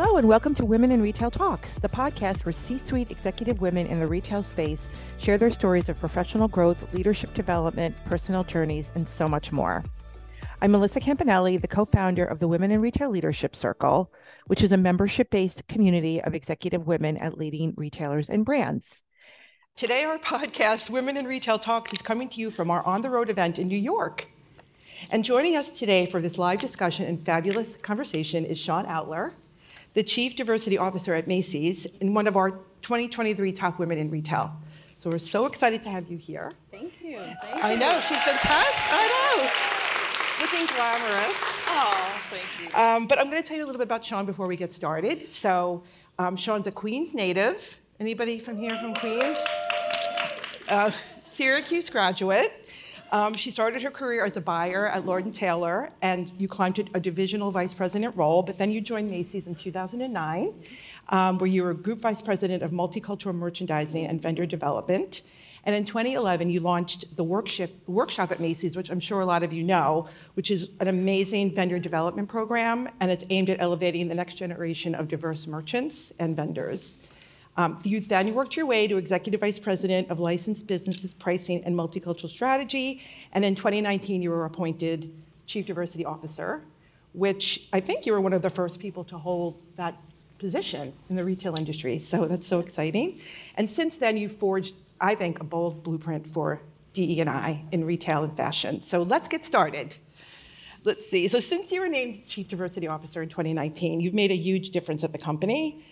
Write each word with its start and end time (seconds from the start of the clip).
Hello, 0.00 0.16
and 0.16 0.28
welcome 0.28 0.54
to 0.54 0.64
Women 0.64 0.92
in 0.92 1.02
Retail 1.02 1.28
Talks, 1.28 1.74
the 1.74 1.88
podcast 1.88 2.44
where 2.44 2.52
C 2.52 2.78
suite 2.78 3.10
executive 3.10 3.60
women 3.60 3.88
in 3.88 3.98
the 3.98 4.06
retail 4.06 4.44
space 4.44 4.88
share 5.18 5.36
their 5.36 5.50
stories 5.50 5.88
of 5.88 5.98
professional 5.98 6.46
growth, 6.46 6.86
leadership 6.94 7.34
development, 7.34 7.96
personal 8.04 8.44
journeys, 8.44 8.92
and 8.94 9.08
so 9.08 9.26
much 9.26 9.50
more. 9.50 9.82
I'm 10.62 10.70
Melissa 10.70 11.00
Campanelli, 11.00 11.60
the 11.60 11.66
co 11.66 11.84
founder 11.84 12.24
of 12.24 12.38
the 12.38 12.46
Women 12.46 12.70
in 12.70 12.80
Retail 12.80 13.10
Leadership 13.10 13.56
Circle, 13.56 14.12
which 14.46 14.62
is 14.62 14.70
a 14.70 14.76
membership 14.76 15.30
based 15.30 15.66
community 15.66 16.22
of 16.22 16.32
executive 16.32 16.86
women 16.86 17.16
at 17.16 17.36
leading 17.36 17.74
retailers 17.76 18.30
and 18.30 18.44
brands. 18.44 19.02
Today, 19.74 20.04
our 20.04 20.18
podcast, 20.18 20.90
Women 20.90 21.16
in 21.16 21.26
Retail 21.26 21.58
Talks, 21.58 21.92
is 21.92 22.02
coming 22.02 22.28
to 22.28 22.40
you 22.40 22.52
from 22.52 22.70
our 22.70 22.86
on 22.86 23.02
the 23.02 23.10
road 23.10 23.30
event 23.30 23.58
in 23.58 23.66
New 23.66 23.76
York. 23.76 24.28
And 25.10 25.24
joining 25.24 25.56
us 25.56 25.70
today 25.70 26.06
for 26.06 26.20
this 26.20 26.38
live 26.38 26.60
discussion 26.60 27.06
and 27.06 27.20
fabulous 27.20 27.74
conversation 27.74 28.44
is 28.44 28.58
Shawn 28.58 28.86
Outler, 28.86 29.32
the 29.94 30.02
Chief 30.02 30.36
Diversity 30.36 30.78
Officer 30.78 31.14
at 31.14 31.26
Macy's 31.26 31.86
and 32.00 32.14
one 32.14 32.26
of 32.26 32.36
our 32.36 32.50
2023 32.82 33.52
top 33.52 33.78
women 33.78 33.98
in 33.98 34.10
retail. 34.10 34.52
So 34.96 35.10
we're 35.10 35.18
so 35.18 35.46
excited 35.46 35.82
to 35.84 35.90
have 35.90 36.10
you 36.10 36.16
here. 36.16 36.50
Thank 36.70 37.00
you. 37.02 37.18
Thank 37.18 37.64
I 37.64 37.72
you. 37.72 37.78
know, 37.78 38.00
she's 38.00 38.22
fantastic. 38.22 38.92
I 38.92 39.06
know. 39.36 40.44
Looking 40.44 40.66
glamorous. 40.66 41.36
Oh, 41.68 42.20
thank 42.30 42.68
you. 42.68 42.74
Um, 42.76 43.06
but 43.06 43.18
I'm 43.18 43.30
going 43.30 43.42
to 43.42 43.46
tell 43.46 43.56
you 43.56 43.64
a 43.64 43.66
little 43.66 43.78
bit 43.78 43.86
about 43.86 44.04
Shawn 44.04 44.26
before 44.26 44.46
we 44.46 44.56
get 44.56 44.74
started. 44.74 45.32
So, 45.32 45.82
um, 46.18 46.36
Shawn's 46.36 46.66
a 46.66 46.72
Queens 46.72 47.14
native. 47.14 47.80
Anybody 48.00 48.38
from 48.38 48.56
here 48.56 48.76
from 48.78 48.94
Queens? 48.94 49.38
Uh, 50.68 50.90
Syracuse 51.24 51.90
graduate. 51.90 52.66
Um, 53.10 53.32
she 53.34 53.50
started 53.50 53.80
her 53.82 53.90
career 53.90 54.24
as 54.24 54.36
a 54.36 54.40
buyer 54.40 54.88
at 54.88 55.06
Lord 55.06 55.32
& 55.32 55.34
Taylor, 55.34 55.90
and 56.02 56.30
you 56.36 56.46
climbed 56.46 56.90
a 56.92 57.00
divisional 57.00 57.50
vice 57.50 57.72
president 57.72 58.14
role, 58.16 58.42
but 58.42 58.58
then 58.58 58.70
you 58.70 58.82
joined 58.82 59.10
Macy's 59.10 59.46
in 59.46 59.54
2009, 59.54 60.54
um, 61.08 61.38
where 61.38 61.48
you 61.48 61.62
were 61.62 61.72
group 61.72 62.00
vice 62.00 62.20
president 62.20 62.62
of 62.62 62.70
multicultural 62.70 63.34
merchandising 63.34 64.06
and 64.06 64.20
vendor 64.20 64.44
development. 64.44 65.22
And 65.64 65.74
in 65.74 65.86
2011, 65.86 66.50
you 66.50 66.60
launched 66.60 67.16
the 67.16 67.24
workshop 67.24 68.30
at 68.30 68.40
Macy's, 68.40 68.76
which 68.76 68.90
I'm 68.90 69.00
sure 69.00 69.20
a 69.20 69.26
lot 69.26 69.42
of 69.42 69.52
you 69.52 69.62
know, 69.62 70.06
which 70.34 70.50
is 70.50 70.70
an 70.80 70.88
amazing 70.88 71.54
vendor 71.54 71.78
development 71.78 72.28
program, 72.28 72.88
and 73.00 73.10
it's 73.10 73.24
aimed 73.30 73.48
at 73.48 73.60
elevating 73.60 74.08
the 74.08 74.14
next 74.14 74.34
generation 74.34 74.94
of 74.94 75.08
diverse 75.08 75.46
merchants 75.46 76.12
and 76.18 76.36
vendors. 76.36 76.98
Um, 77.58 77.80
you 77.82 77.98
then 77.98 78.32
worked 78.34 78.56
your 78.56 78.66
way 78.66 78.86
to 78.86 78.98
Executive 78.98 79.40
Vice 79.40 79.58
President 79.58 80.10
of 80.10 80.20
Licensed 80.20 80.68
Businesses 80.68 81.12
Pricing 81.12 81.64
and 81.64 81.74
Multicultural 81.74 82.30
Strategy, 82.30 83.02
and 83.32 83.44
in 83.44 83.56
2019 83.56 84.22
you 84.22 84.30
were 84.30 84.44
appointed 84.44 85.12
Chief 85.46 85.66
Diversity 85.66 86.04
Officer, 86.04 86.62
which 87.14 87.68
I 87.72 87.80
think 87.80 88.06
you 88.06 88.12
were 88.12 88.20
one 88.20 88.32
of 88.32 88.42
the 88.42 88.50
first 88.50 88.78
people 88.78 89.02
to 89.04 89.18
hold 89.18 89.60
that 89.74 89.96
position 90.38 90.92
in 91.10 91.16
the 91.16 91.24
retail 91.24 91.56
industry. 91.56 91.98
So 91.98 92.26
that's 92.26 92.46
so 92.46 92.60
exciting. 92.60 93.18
And 93.56 93.68
since 93.68 93.96
then 93.96 94.16
you've 94.16 94.36
forged, 94.36 94.76
I 95.00 95.16
think, 95.16 95.40
a 95.40 95.44
bold 95.44 95.82
blueprint 95.82 96.28
for 96.28 96.62
DE&I 96.92 97.64
in 97.72 97.84
retail 97.84 98.22
and 98.22 98.36
fashion. 98.36 98.80
So 98.80 99.02
let's 99.02 99.26
get 99.26 99.44
started. 99.44 99.96
Let's 100.84 101.10
see. 101.10 101.26
So 101.26 101.40
since 101.40 101.72
you 101.72 101.80
were 101.80 101.88
named 101.88 102.24
Chief 102.24 102.46
Diversity 102.46 102.86
Officer 102.86 103.20
in 103.20 103.28
2019, 103.28 104.00
you've 104.00 104.14
made 104.14 104.30
a 104.30 104.36
huge 104.36 104.70
difference 104.70 105.02
at 105.02 105.10
the 105.10 105.18
company. 105.18 105.82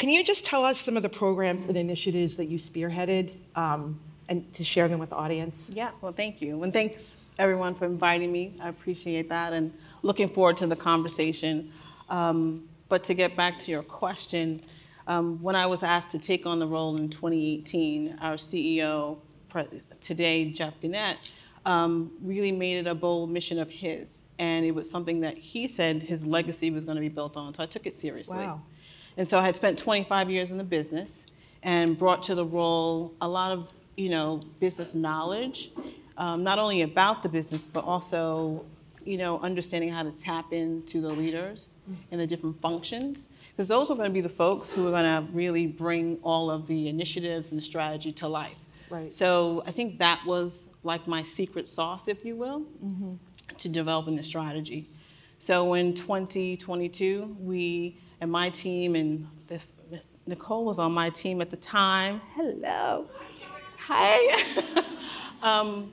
Can 0.00 0.08
you 0.08 0.24
just 0.24 0.46
tell 0.46 0.64
us 0.64 0.80
some 0.80 0.96
of 0.96 1.02
the 1.02 1.10
programs 1.10 1.66
and 1.66 1.76
initiatives 1.76 2.38
that 2.38 2.46
you 2.46 2.56
spearheaded 2.56 3.34
um, 3.54 4.00
and 4.30 4.50
to 4.54 4.64
share 4.64 4.88
them 4.88 4.98
with 4.98 5.10
the 5.10 5.16
audience? 5.16 5.70
Yeah, 5.74 5.90
well, 6.00 6.10
thank 6.10 6.40
you. 6.40 6.62
And 6.62 6.72
thanks, 6.72 7.18
everyone, 7.38 7.74
for 7.74 7.84
inviting 7.84 8.32
me. 8.32 8.54
I 8.62 8.70
appreciate 8.70 9.28
that 9.28 9.52
and 9.52 9.74
looking 10.00 10.30
forward 10.30 10.56
to 10.56 10.66
the 10.66 10.74
conversation. 10.74 11.70
Um, 12.08 12.66
but 12.88 13.04
to 13.04 13.14
get 13.14 13.36
back 13.36 13.58
to 13.58 13.70
your 13.70 13.82
question, 13.82 14.62
um, 15.06 15.38
when 15.42 15.54
I 15.54 15.66
was 15.66 15.82
asked 15.82 16.12
to 16.12 16.18
take 16.18 16.46
on 16.46 16.60
the 16.60 16.66
role 16.66 16.96
in 16.96 17.10
2018, 17.10 18.20
our 18.22 18.36
CEO 18.36 19.18
today, 20.00 20.46
Jeff 20.46 20.80
Gennette, 20.80 21.30
um, 21.66 22.10
really 22.22 22.52
made 22.52 22.78
it 22.78 22.86
a 22.86 22.94
bold 22.94 23.28
mission 23.28 23.58
of 23.58 23.68
his. 23.68 24.22
And 24.38 24.64
it 24.64 24.74
was 24.74 24.88
something 24.88 25.20
that 25.20 25.36
he 25.36 25.68
said 25.68 26.02
his 26.02 26.24
legacy 26.24 26.70
was 26.70 26.86
going 26.86 26.94
to 26.94 27.02
be 27.02 27.10
built 27.10 27.36
on. 27.36 27.52
So 27.52 27.62
I 27.62 27.66
took 27.66 27.86
it 27.86 27.94
seriously. 27.94 28.38
Wow. 28.38 28.62
And 29.20 29.28
so 29.28 29.38
I 29.38 29.42
had 29.42 29.54
spent 29.54 29.78
25 29.78 30.30
years 30.30 30.50
in 30.50 30.56
the 30.56 30.64
business 30.64 31.26
and 31.62 31.98
brought 31.98 32.22
to 32.22 32.34
the 32.34 32.46
role 32.46 33.12
a 33.20 33.28
lot 33.28 33.52
of, 33.52 33.68
you 33.94 34.08
know, 34.08 34.40
business 34.60 34.94
knowledge, 34.94 35.72
um, 36.16 36.42
not 36.42 36.58
only 36.58 36.80
about 36.80 37.22
the 37.22 37.28
business, 37.28 37.66
but 37.66 37.84
also, 37.84 38.64
you 39.04 39.18
know, 39.18 39.38
understanding 39.40 39.90
how 39.90 40.02
to 40.04 40.10
tap 40.10 40.54
into 40.54 41.02
the 41.02 41.10
leaders 41.10 41.74
and 42.10 42.18
the 42.18 42.26
different 42.26 42.62
functions. 42.62 43.28
Because 43.50 43.68
those 43.68 43.90
are 43.90 43.94
going 43.94 44.08
to 44.08 44.14
be 44.14 44.22
the 44.22 44.30
folks 44.30 44.72
who 44.72 44.88
are 44.88 44.90
going 44.90 45.04
to 45.04 45.30
really 45.34 45.66
bring 45.66 46.16
all 46.22 46.50
of 46.50 46.66
the 46.66 46.88
initiatives 46.88 47.52
and 47.52 47.62
strategy 47.62 48.12
to 48.12 48.26
life. 48.26 48.56
Right. 48.88 49.12
So 49.12 49.62
I 49.66 49.70
think 49.70 49.98
that 49.98 50.24
was 50.24 50.66
like 50.82 51.06
my 51.06 51.24
secret 51.24 51.68
sauce, 51.68 52.08
if 52.08 52.24
you 52.24 52.36
will, 52.36 52.64
to 53.58 53.68
developing 53.68 54.16
the 54.16 54.24
strategy. 54.24 54.88
So 55.38 55.74
in 55.74 55.92
2022, 55.94 57.36
we 57.38 57.98
and 58.20 58.30
my 58.30 58.50
team 58.50 58.94
and 58.94 59.26
this 59.46 59.72
Nicole 60.26 60.64
was 60.64 60.78
on 60.78 60.92
my 60.92 61.10
team 61.10 61.40
at 61.40 61.50
the 61.50 61.56
time. 61.56 62.20
Hello, 62.34 63.06
hi. 63.78 64.62
um, 65.42 65.92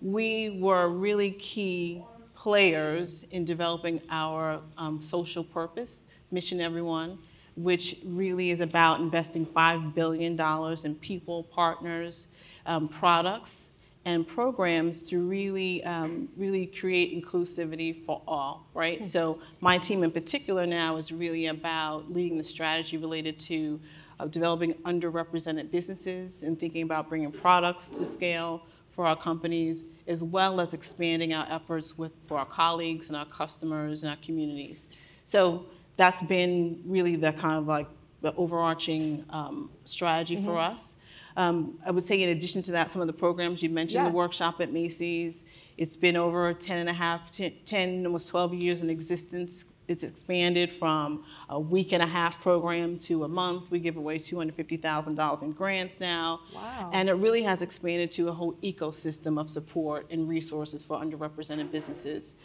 we 0.00 0.58
were 0.60 0.88
really 0.88 1.32
key 1.32 2.02
players 2.34 3.24
in 3.32 3.44
developing 3.44 4.00
our 4.08 4.60
um, 4.78 5.02
social 5.02 5.42
purpose, 5.42 6.02
Mission 6.30 6.60
Everyone, 6.60 7.18
which 7.56 7.96
really 8.04 8.50
is 8.50 8.60
about 8.60 9.00
investing 9.00 9.44
$5 9.44 9.94
billion 9.94 10.40
in 10.84 10.94
people, 10.96 11.42
partners, 11.42 12.28
um, 12.66 12.88
products, 12.88 13.70
and 14.06 14.24
programs 14.24 15.02
to 15.02 15.18
really, 15.26 15.82
um, 15.82 16.28
really 16.36 16.64
create 16.64 17.12
inclusivity 17.12 18.06
for 18.06 18.22
all, 18.28 18.64
right? 18.72 19.04
So 19.04 19.40
my 19.60 19.78
team 19.78 20.04
in 20.04 20.12
particular 20.12 20.64
now 20.64 20.96
is 20.96 21.10
really 21.10 21.46
about 21.48 22.10
leading 22.12 22.38
the 22.38 22.44
strategy 22.44 22.98
related 22.98 23.36
to 23.40 23.80
uh, 24.20 24.26
developing 24.26 24.74
underrepresented 24.84 25.72
businesses 25.72 26.44
and 26.44 26.58
thinking 26.58 26.82
about 26.82 27.08
bringing 27.08 27.32
products 27.32 27.88
to 27.88 28.04
scale 28.04 28.62
for 28.92 29.06
our 29.06 29.16
companies, 29.16 29.84
as 30.06 30.22
well 30.22 30.60
as 30.60 30.72
expanding 30.72 31.34
our 31.34 31.46
efforts 31.50 31.98
with 31.98 32.12
for 32.28 32.38
our 32.38 32.46
colleagues 32.46 33.08
and 33.08 33.16
our 33.16 33.26
customers 33.26 34.04
and 34.04 34.10
our 34.10 34.18
communities. 34.24 34.86
So 35.24 35.66
that's 35.96 36.22
been 36.22 36.80
really 36.86 37.16
the 37.16 37.32
kind 37.32 37.58
of 37.58 37.66
like 37.66 37.88
the 38.22 38.32
overarching 38.36 39.24
um, 39.30 39.68
strategy 39.84 40.42
for 40.44 40.60
us. 40.60 40.94
Um, 41.36 41.78
I 41.84 41.90
would 41.90 42.04
say, 42.04 42.22
in 42.22 42.30
addition 42.30 42.62
to 42.62 42.72
that, 42.72 42.90
some 42.90 43.00
of 43.02 43.06
the 43.06 43.12
programs 43.12 43.62
you 43.62 43.68
mentioned, 43.68 44.04
Yeah. 44.04 44.10
the 44.10 44.16
workshop 44.16 44.60
at 44.60 44.72
Macy's, 44.72 45.44
it's 45.76 45.96
been 45.96 46.16
over 46.16 46.54
10 46.54 46.78
and 46.78 46.88
a 46.88 46.92
half, 46.94 47.30
10, 47.30 47.52
10, 47.66 48.06
almost 48.06 48.28
12 48.28 48.54
years 48.54 48.80
in 48.80 48.88
existence. 48.88 49.66
It's 49.86 50.02
expanded 50.02 50.72
from 50.78 51.24
a 51.48 51.60
week 51.60 51.92
and 51.92 52.02
a 52.02 52.06
half 52.06 52.40
program 52.42 52.98
to 53.00 53.24
a 53.24 53.28
month. 53.28 53.70
We 53.70 53.78
give 53.78 53.96
away 53.96 54.18
$250,000 54.18 55.42
in 55.42 55.52
grants 55.52 56.00
now. 56.00 56.40
Wow. 56.54 56.90
And 56.92 57.08
it 57.08 57.12
really 57.12 57.42
has 57.42 57.62
expanded 57.62 58.10
to 58.12 58.28
a 58.28 58.32
whole 58.32 58.54
ecosystem 58.62 59.38
of 59.38 59.48
support 59.50 60.06
and 60.10 60.28
resources 60.28 60.84
for 60.84 60.98
underrepresented 60.98 61.70
businesses. 61.70 62.36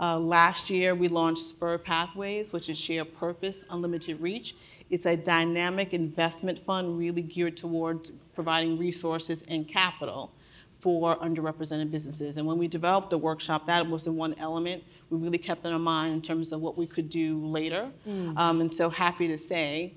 Uh, 0.00 0.18
last 0.18 0.70
year, 0.70 0.94
we 0.94 1.08
launched 1.08 1.42
Spur 1.42 1.76
Pathways, 1.78 2.52
which 2.52 2.68
is 2.68 2.78
Share 2.78 3.04
Purpose, 3.04 3.64
Unlimited 3.70 4.20
Reach. 4.20 4.54
It's 4.90 5.06
a 5.06 5.16
dynamic 5.16 5.92
investment 5.92 6.58
fund 6.64 6.98
really 6.98 7.22
geared 7.22 7.56
towards 7.56 8.10
providing 8.34 8.78
resources 8.78 9.44
and 9.48 9.68
capital 9.68 10.32
for 10.80 11.16
underrepresented 11.16 11.90
businesses. 11.90 12.36
And 12.36 12.46
when 12.46 12.56
we 12.56 12.68
developed 12.68 13.10
the 13.10 13.18
workshop, 13.18 13.66
that 13.66 13.88
was 13.88 14.04
the 14.04 14.12
one 14.12 14.34
element 14.38 14.84
we 15.10 15.18
really 15.18 15.38
kept 15.38 15.64
in 15.66 15.72
our 15.72 15.78
mind 15.78 16.14
in 16.14 16.22
terms 16.22 16.52
of 16.52 16.60
what 16.60 16.78
we 16.78 16.86
could 16.86 17.08
do 17.08 17.44
later. 17.44 17.90
Um, 18.36 18.60
and 18.60 18.74
so 18.74 18.88
happy 18.88 19.26
to 19.28 19.36
say, 19.36 19.94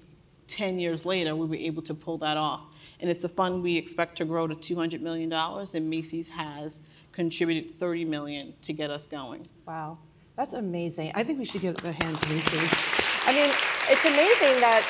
10 0.48 0.80
years 0.80 1.06
later, 1.06 1.36
we 1.36 1.46
were 1.46 1.56
able 1.56 1.82
to 1.84 1.94
pull 1.94 2.18
that 2.20 2.36
off. 2.36 2.62
And 3.00 3.10
it's 3.10 3.24
a 3.24 3.30
fund 3.30 3.64
we 3.64 3.78
expect 3.78 4.18
to 4.18 4.26
grow 4.26 4.48
to 4.48 4.56
$200 4.56 5.02
million, 5.02 5.32
and 5.32 5.90
Macy's 5.90 6.28
has 6.28 6.80
contributed 7.12 7.80
30 7.80 8.06
million 8.06 8.54
to 8.62 8.74
get 8.74 8.90
us 8.90 9.06
going. 9.06 9.48
Wow, 9.66 9.98
that's 10.36 10.54
amazing. 10.54 11.12
I 11.16 11.24
think 11.24 11.40
we 11.40 11.46
should 11.46 11.62
give 11.62 11.84
a 11.84 11.92
hand 11.92 12.20
to 12.20 12.30
Macy's. 12.30 12.91
I 13.26 13.34
mean, 13.34 13.50
it's 13.90 14.06
amazing 14.06 14.62
that, 14.62 14.84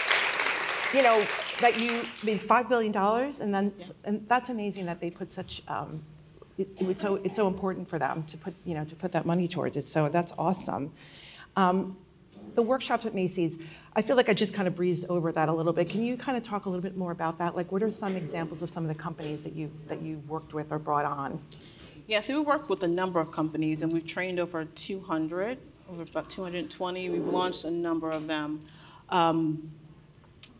you 0.93 1.03
know, 1.03 1.25
that 1.59 1.79
you 1.79 2.05
made 2.23 2.39
$5 2.39 2.69
billion, 2.69 2.95
and 2.95 3.53
then, 3.53 3.73
and 4.05 4.27
that's 4.27 4.49
amazing 4.49 4.85
that 4.85 5.01
they 5.01 5.09
put 5.09 5.31
such, 5.31 5.61
um, 5.67 6.01
it, 6.57 6.69
it's 6.79 7.01
so, 7.01 7.15
it's 7.17 7.35
so 7.35 7.47
important 7.47 7.89
for 7.89 7.99
them 7.99 8.23
to 8.23 8.37
put, 8.37 8.53
you 8.65 8.73
know, 8.73 8.85
to 8.85 8.95
put 8.95 9.11
that 9.11 9.25
money 9.25 9.47
towards 9.47 9.77
it, 9.77 9.89
so 9.89 10.09
that's 10.09 10.33
awesome. 10.37 10.91
Um, 11.55 11.97
the 12.55 12.61
workshops 12.61 13.05
at 13.05 13.13
Macy's, 13.13 13.59
I 13.95 14.01
feel 14.01 14.15
like 14.15 14.29
I 14.29 14.33
just 14.33 14.53
kind 14.53 14.67
of 14.67 14.75
breezed 14.75 15.05
over 15.09 15.31
that 15.31 15.49
a 15.49 15.53
little 15.53 15.73
bit. 15.73 15.89
Can 15.89 16.03
you 16.03 16.17
kind 16.17 16.37
of 16.37 16.43
talk 16.43 16.65
a 16.65 16.69
little 16.69 16.81
bit 16.81 16.97
more 16.97 17.11
about 17.11 17.37
that? 17.39 17.55
Like, 17.55 17.71
what 17.71 17.83
are 17.83 17.91
some 17.91 18.15
examples 18.15 18.61
of 18.61 18.69
some 18.69 18.83
of 18.83 18.89
the 18.89 18.95
companies 18.95 19.43
that 19.43 19.53
you 19.53 19.71
that 19.87 20.01
you 20.01 20.21
worked 20.27 20.53
with 20.53 20.71
or 20.71 20.79
brought 20.79 21.05
on? 21.05 21.41
Yeah, 22.07 22.19
so 22.19 22.33
we 22.39 22.45
worked 22.45 22.69
with 22.69 22.83
a 22.83 22.87
number 22.87 23.19
of 23.19 23.31
companies 23.31 23.81
and 23.81 23.91
we've 23.91 24.05
trained 24.05 24.39
over 24.39 24.65
200, 24.65 25.57
over 25.91 26.03
about 26.03 26.29
220. 26.29 27.09
We've 27.09 27.25
launched 27.25 27.65
a 27.65 27.71
number 27.71 28.11
of 28.11 28.27
them. 28.27 28.61
um, 29.09 29.71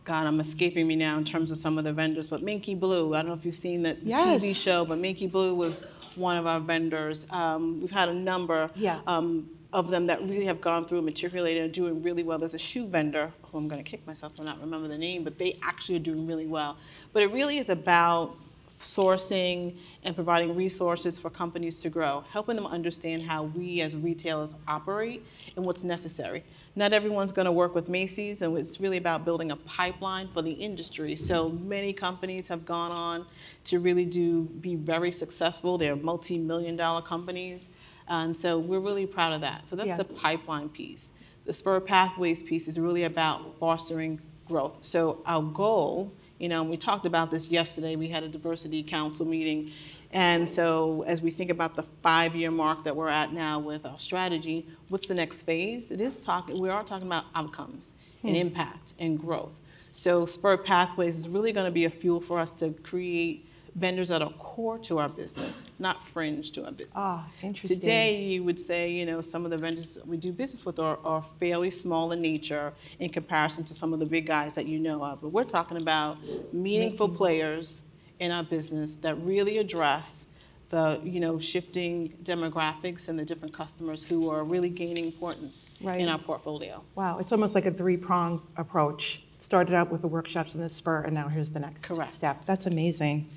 God, 0.03 0.25
I'm 0.25 0.39
escaping 0.39 0.87
me 0.87 0.95
now 0.95 1.19
in 1.19 1.23
terms 1.25 1.51
of 1.51 1.59
some 1.59 1.77
of 1.77 1.83
the 1.83 1.93
vendors, 1.93 2.25
but 2.25 2.41
Minky 2.41 2.73
Blue. 2.73 3.13
I 3.13 3.19
don't 3.19 3.27
know 3.27 3.33
if 3.35 3.45
you've 3.45 3.53
seen 3.53 3.83
that 3.83 3.99
Yes. 4.03 4.41
TV 4.41 4.53
show, 4.55 4.83
but 4.83 4.97
Minky 4.97 5.27
Blue 5.27 5.53
was 5.53 5.81
one 6.15 6.37
of 6.37 6.47
our 6.47 6.59
vendors. 6.59 7.27
Um, 7.29 7.79
we've 7.79 7.91
had 7.91 8.09
a 8.09 8.13
number 8.13 8.67
Yeah. 8.75 8.99
um, 9.05 9.47
of 9.71 9.89
them 9.91 10.07
that 10.07 10.21
really 10.23 10.45
have 10.45 10.59
gone 10.59 10.85
through, 10.85 10.97
and 10.97 11.07
matriculated, 11.07 11.63
and 11.65 11.71
doing 11.71 12.01
really 12.01 12.23
well. 12.23 12.39
There's 12.39 12.55
a 12.55 12.59
shoe 12.59 12.87
vendor 12.87 13.31
who 13.43 13.59
I'm 13.59 13.67
going 13.67 13.81
to 13.81 13.89
kick 13.89 14.05
myself 14.07 14.35
for 14.35 14.43
not 14.43 14.59
remember 14.59 14.87
the 14.87 14.97
name, 14.97 15.23
but 15.23 15.37
they 15.37 15.57
actually 15.61 15.97
are 15.97 15.99
doing 15.99 16.25
really 16.25 16.47
well. 16.47 16.77
But 17.13 17.21
it 17.21 17.31
really 17.31 17.59
is 17.59 17.69
about 17.69 18.35
sourcing 18.81 19.77
and 20.03 20.15
providing 20.15 20.55
resources 20.55 21.19
for 21.19 21.29
companies 21.29 21.81
to 21.81 21.89
grow, 21.89 22.23
helping 22.31 22.55
them 22.55 22.65
understand 22.65 23.23
how 23.23 23.43
we 23.43 23.81
as 23.81 23.95
retailers 23.95 24.55
operate 24.67 25.25
and 25.55 25.65
what's 25.65 25.83
necessary. 25.83 26.43
Not 26.75 26.93
everyone's 26.93 27.33
going 27.33 27.45
to 27.45 27.51
work 27.51 27.75
with 27.75 27.89
Macy's, 27.89 28.41
and 28.41 28.57
it's 28.57 28.79
really 28.79 28.97
about 28.97 29.25
building 29.25 29.51
a 29.51 29.55
pipeline 29.57 30.29
for 30.29 30.41
the 30.41 30.51
industry. 30.51 31.15
So 31.15 31.49
many 31.49 31.91
companies 31.93 32.47
have 32.47 32.65
gone 32.65 32.91
on 32.91 33.25
to 33.65 33.79
really 33.79 34.05
do 34.05 34.43
be 34.43 34.75
very 34.75 35.11
successful. 35.11 35.77
They're 35.77 35.95
multi-million 35.95 36.75
dollar 36.77 37.01
companies, 37.01 37.69
and 38.07 38.35
so 38.35 38.57
we're 38.57 38.79
really 38.79 39.05
proud 39.05 39.33
of 39.33 39.41
that. 39.41 39.67
So 39.67 39.75
that's 39.75 39.89
Yeah. 39.89 39.97
the 39.97 40.05
pipeline 40.05 40.69
piece. 40.69 41.11
The 41.45 41.53
Spur 41.53 41.79
Pathways 41.79 42.41
piece 42.41 42.67
is 42.67 42.79
really 42.79 43.03
about 43.03 43.57
fostering 43.59 44.21
growth. 44.47 44.79
So 44.81 45.21
our 45.25 45.41
goal, 45.41 46.13
you 46.41 46.49
know, 46.49 46.61
and 46.61 46.69
we 46.71 46.75
talked 46.75 47.05
about 47.05 47.29
this 47.29 47.51
yesterday. 47.51 47.95
We 47.95 48.09
had 48.09 48.23
a 48.23 48.27
diversity 48.27 48.81
council 48.81 49.27
meeting. 49.27 49.71
And 50.11 50.49
so 50.49 51.03
as 51.05 51.21
we 51.21 51.29
think 51.29 51.51
about 51.51 51.75
the 51.75 51.83
five-year 52.01 52.49
mark 52.49 52.83
that 52.83 52.95
we're 52.95 53.09
at 53.09 53.31
now 53.31 53.59
with 53.59 53.85
our 53.85 53.99
strategy, 53.99 54.65
what's 54.89 55.07
the 55.07 55.13
next 55.13 55.43
phase? 55.43 55.91
It 55.91 56.01
is 56.01 56.19
talking, 56.19 56.59
we 56.59 56.69
are 56.69 56.83
talking 56.83 57.05
about 57.05 57.25
outcomes 57.35 57.93
and 58.23 58.31
hmm. 58.31 58.41
impact 58.41 58.95
and 58.97 59.19
growth. 59.19 59.53
So 59.93 60.25
Spur 60.25 60.57
Pathways 60.57 61.15
is 61.15 61.29
really 61.29 61.51
going 61.51 61.67
to 61.67 61.71
be 61.71 61.85
a 61.85 61.91
fuel 61.91 62.19
for 62.19 62.39
us 62.39 62.49
to 62.53 62.71
create 62.81 63.47
vendors 63.75 64.09
that 64.09 64.21
are 64.21 64.31
core 64.33 64.77
to 64.77 64.97
our 64.99 65.07
business, 65.09 65.65
not 65.79 66.05
fringe 66.09 66.51
to 66.51 66.65
our 66.65 66.71
business. 66.71 66.93
Ah, 66.95 67.27
interesting. 67.41 67.79
Today, 67.79 68.21
you 68.21 68.43
would 68.43 68.59
say, 68.59 68.91
you 68.91 69.05
know, 69.05 69.21
some 69.21 69.45
of 69.45 69.51
the 69.51 69.57
vendors 69.57 69.97
we 70.05 70.17
do 70.17 70.31
business 70.33 70.65
with 70.65 70.77
are, 70.79 70.99
are 71.05 71.23
fairly 71.39 71.71
small 71.71 72.11
in 72.11 72.21
nature 72.21 72.73
in 72.99 73.09
comparison 73.09 73.63
to 73.63 73.73
some 73.73 73.93
of 73.93 73.99
the 73.99 74.05
big 74.05 74.27
guys 74.27 74.55
that 74.55 74.65
you 74.65 74.77
know 74.79 75.03
of. 75.03 75.21
But 75.21 75.29
we're 75.29 75.45
talking 75.45 75.77
about 75.81 76.17
meaningful 76.51 77.07
players 77.09 77.83
in 78.19 78.31
our 78.31 78.43
business 78.43 78.95
that 78.97 79.15
really 79.23 79.57
address 79.57 80.25
the, 80.69 80.99
you 81.03 81.19
know, 81.19 81.39
shifting 81.39 82.13
demographics 82.23 83.07
and 83.09 83.17
the 83.19 83.25
different 83.25 83.53
customers 83.53 84.03
who 84.03 84.29
are 84.29 84.43
really 84.43 84.69
gaining 84.69 85.05
importance 85.05 85.65
Right. 85.81 85.99
in 85.99 86.07
our 86.07 86.17
portfolio. 86.19 86.81
Wow, 86.95 87.19
it's 87.19 87.31
almost 87.31 87.55
like 87.55 87.65
a 87.65 87.71
three-prong 87.71 88.41
approach. 88.57 89.23
Started 89.39 89.73
out 89.73 89.91
with 89.91 90.01
the 90.01 90.07
workshops 90.07 90.53
and 90.53 90.63
the 90.63 90.69
spur, 90.69 91.01
and 91.01 91.13
now 91.15 91.27
here's 91.27 91.51
the 91.51 91.59
next 91.59 91.85
Correct. 91.87 92.11
step. 92.13 92.45
That's 92.45 92.67
amazing. 92.67 93.27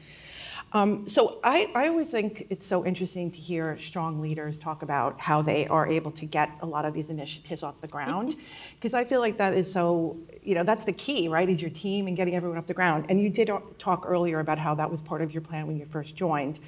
Um, 0.74 1.06
so 1.06 1.38
I, 1.44 1.70
I 1.76 1.86
always 1.86 2.10
think 2.10 2.48
it's 2.50 2.66
so 2.66 2.84
interesting 2.84 3.30
to 3.30 3.38
hear 3.38 3.78
strong 3.78 4.20
leaders 4.20 4.58
talk 4.58 4.82
about 4.82 5.20
how 5.20 5.40
they 5.40 5.68
are 5.68 5.86
able 5.86 6.10
to 6.10 6.26
get 6.26 6.50
a 6.62 6.66
lot 6.66 6.84
of 6.84 6.92
these 6.92 7.10
initiatives 7.10 7.62
off 7.62 7.80
the 7.80 7.86
ground, 7.86 8.34
because 8.72 8.92
I 8.92 9.04
feel 9.04 9.20
like 9.20 9.38
that 9.38 9.54
is 9.54 9.72
so, 9.72 10.16
you 10.42 10.56
know, 10.56 10.64
that's 10.64 10.84
the 10.84 10.92
key, 10.92 11.28
right? 11.28 11.48
Is 11.48 11.62
your 11.62 11.70
team 11.70 12.08
and 12.08 12.16
getting 12.16 12.34
everyone 12.34 12.58
off 12.58 12.66
the 12.66 12.74
ground. 12.74 13.06
And 13.08 13.20
you 13.20 13.30
did 13.30 13.52
talk 13.78 14.04
earlier 14.04 14.40
about 14.40 14.58
how 14.58 14.74
that 14.74 14.90
was 14.90 15.00
part 15.00 15.22
of 15.22 15.32
your 15.32 15.42
plan 15.42 15.68
when 15.68 15.76
you 15.76 15.86
first 15.86 16.16
joined. 16.16 16.58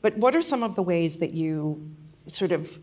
But 0.00 0.16
what 0.16 0.36
are 0.36 0.42
some 0.42 0.62
of 0.62 0.76
the 0.76 0.82
ways 0.82 1.16
that 1.16 1.32
you 1.32 1.90
sort 2.28 2.52
of 2.52 2.78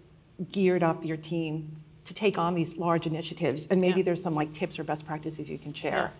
geared 0.51 0.83
up 0.83 1.05
your 1.05 1.15
team 1.17 1.77
to 2.03 2.13
take 2.13 2.37
on 2.37 2.55
these 2.55 2.75
large 2.77 3.07
initiatives? 3.07 3.67
And 3.67 3.79
maybe 3.79 4.01
Yeah. 4.01 4.05
there's 4.07 4.21
some 4.21 4.35
like 4.35 4.51
tips 4.51 4.77
or 4.77 4.83
best 4.83 5.07
practices 5.07 5.49
you 5.49 5.57
can 5.57 5.71
share. 5.71 6.11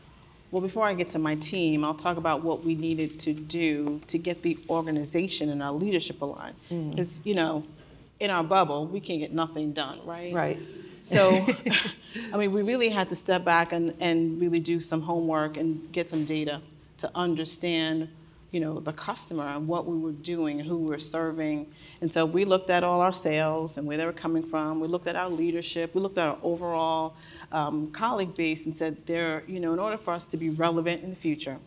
Well, 0.54 0.62
before 0.62 0.86
I 0.86 0.94
get 0.94 1.10
to 1.10 1.20
my 1.20 1.34
team, 1.34 1.84
I'll 1.84 1.96
talk 1.96 2.18
about 2.18 2.44
what 2.44 2.64
we 2.64 2.76
needed 2.76 3.20
to 3.22 3.34
do 3.34 4.00
to 4.06 4.20
get 4.20 4.44
the 4.44 4.56
organization 4.70 5.50
and 5.50 5.64
our 5.64 5.72
leadership 5.72 6.22
aligned. 6.22 6.56
Mm. 6.70 6.92
Because, 6.92 7.22
you 7.24 7.34
know, 7.34 7.64
in 8.20 8.30
our 8.30 8.44
bubble, 8.44 8.86
we 8.86 9.00
can't 9.00 9.20
get 9.20 9.34
nothing 9.34 9.74
done, 9.74 10.00
right? 10.06 10.32
Right. 10.32 10.60
So, 11.02 11.44
I 12.34 12.38
mean, 12.38 12.52
we 12.52 12.62
really 12.62 12.90
had 12.90 13.10
to 13.10 13.16
step 13.16 13.44
back 13.44 13.72
and, 13.72 13.96
and 14.00 14.40
really 14.40 14.60
do 14.60 14.80
some 14.80 15.02
homework 15.02 15.58
and 15.58 15.92
get 15.92 16.08
some 16.08 16.24
data 16.24 16.62
to 17.00 17.10
understand, 17.16 18.10
you 18.54 18.60
know, 18.60 18.80
the 18.80 18.94
customer 18.94 19.46
and 19.46 19.68
what 19.68 19.88
we 19.88 19.98
were 19.98 20.12
doing 20.12 20.60
who 20.60 20.78
we 20.78 20.90
were 20.90 21.00
serving. 21.00 21.66
And 22.02 22.14
so 22.14 22.24
we 22.24 22.46
looked 22.46 22.70
at 22.70 22.84
all 22.84 23.02
our 23.02 23.12
sales 23.12 23.78
and 23.78 23.88
where 23.88 23.98
they 23.98 24.06
were 24.06 24.14
coming 24.14 24.44
from. 24.44 24.80
We 24.80 24.88
looked 24.88 25.08
at 25.08 25.16
our 25.16 25.30
leadership. 25.30 25.96
We 25.96 26.02
looked 26.02 26.20
at 26.20 26.28
our 26.28 26.38
overall 26.44 27.16
um, 27.52 27.92
colleague 27.92 28.36
base 28.36 28.68
and 28.68 28.76
said, 28.76 29.08
there, 29.08 29.44
you 29.48 29.60
know, 29.60 29.74
in 29.74 29.80
order 29.80 29.98
for 29.98 30.14
us 30.14 30.28
to 30.28 30.38
be 30.38 30.52
relevant 30.52 31.02
in 31.02 31.10
the 31.10 31.16
future 31.16 31.58